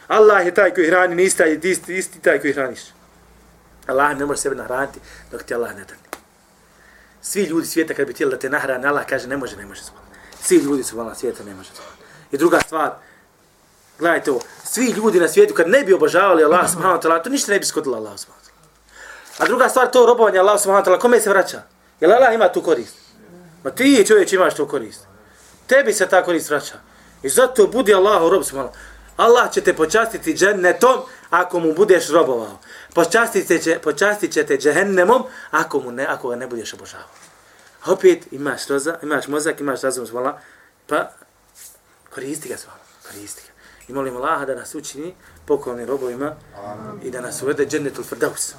[0.08, 2.80] Allah je taj koji hrani, nisi taj, isti, isti taj koji hraniš.
[3.88, 5.00] Allah ne može sebe nahraniti
[5.32, 5.94] dok ti Allah ne da.
[7.22, 9.82] Svi ljudi svijeta kad bi htjeli da te nahrane, Allah kaže ne može, ne može.
[10.42, 11.70] Svi ljudi su vala svijeta, ne može.
[12.32, 12.96] I druga stvar,
[14.00, 17.30] gledajte ovo, svi ljudi na svijetu kad ne bi obožavali Allah subhanahu wa ta'ala, to
[17.30, 19.44] ništa ne bi skodilo Allah subhanahu wa ta'ala.
[19.44, 21.62] A druga stvar, to robovanje Allah subhanahu wa ta'ala, kome se vraća?
[22.00, 22.96] Jel Allah ima tu korist?
[23.64, 25.10] Ma ti čovječ imaš tu korist
[25.70, 26.76] tebi se ta korist vraća.
[27.24, 28.76] I zato budi Allahu rob subhanahu
[29.18, 32.60] Allah će te počastiti džennetom ako mu budeš robovao.
[32.94, 37.08] Počastit će, počastit će te džehennemom ako, mu ne, ako ga ne budeš obožavao.
[37.86, 40.40] Opet imaš, roza, imaš mozak, imaš razum smala,
[40.88, 41.12] pa
[42.10, 43.49] koristi ga smala, koristi ga.
[43.90, 45.14] I molim Allaha da nas učini
[45.46, 46.34] pokolnim robovima
[47.04, 48.54] i da nas uvede džennetul firdaus.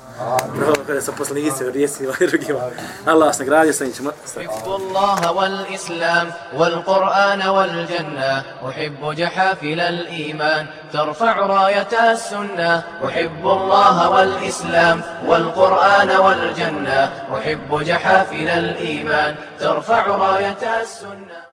[0.56, 2.60] Pravo kada sam poslanici u rijesi i drugima.
[3.06, 4.10] Allah vas nagradio sa ničima.
[4.36, 16.10] أحب الله والإسلام والقرآن والجنة أحب جحافل الإيمان ترفع راية السنة أحب الله والإسلام والقرآن
[16.10, 17.00] والجنة
[17.38, 21.40] أحب جحافل الإيمان ترفع راية السنة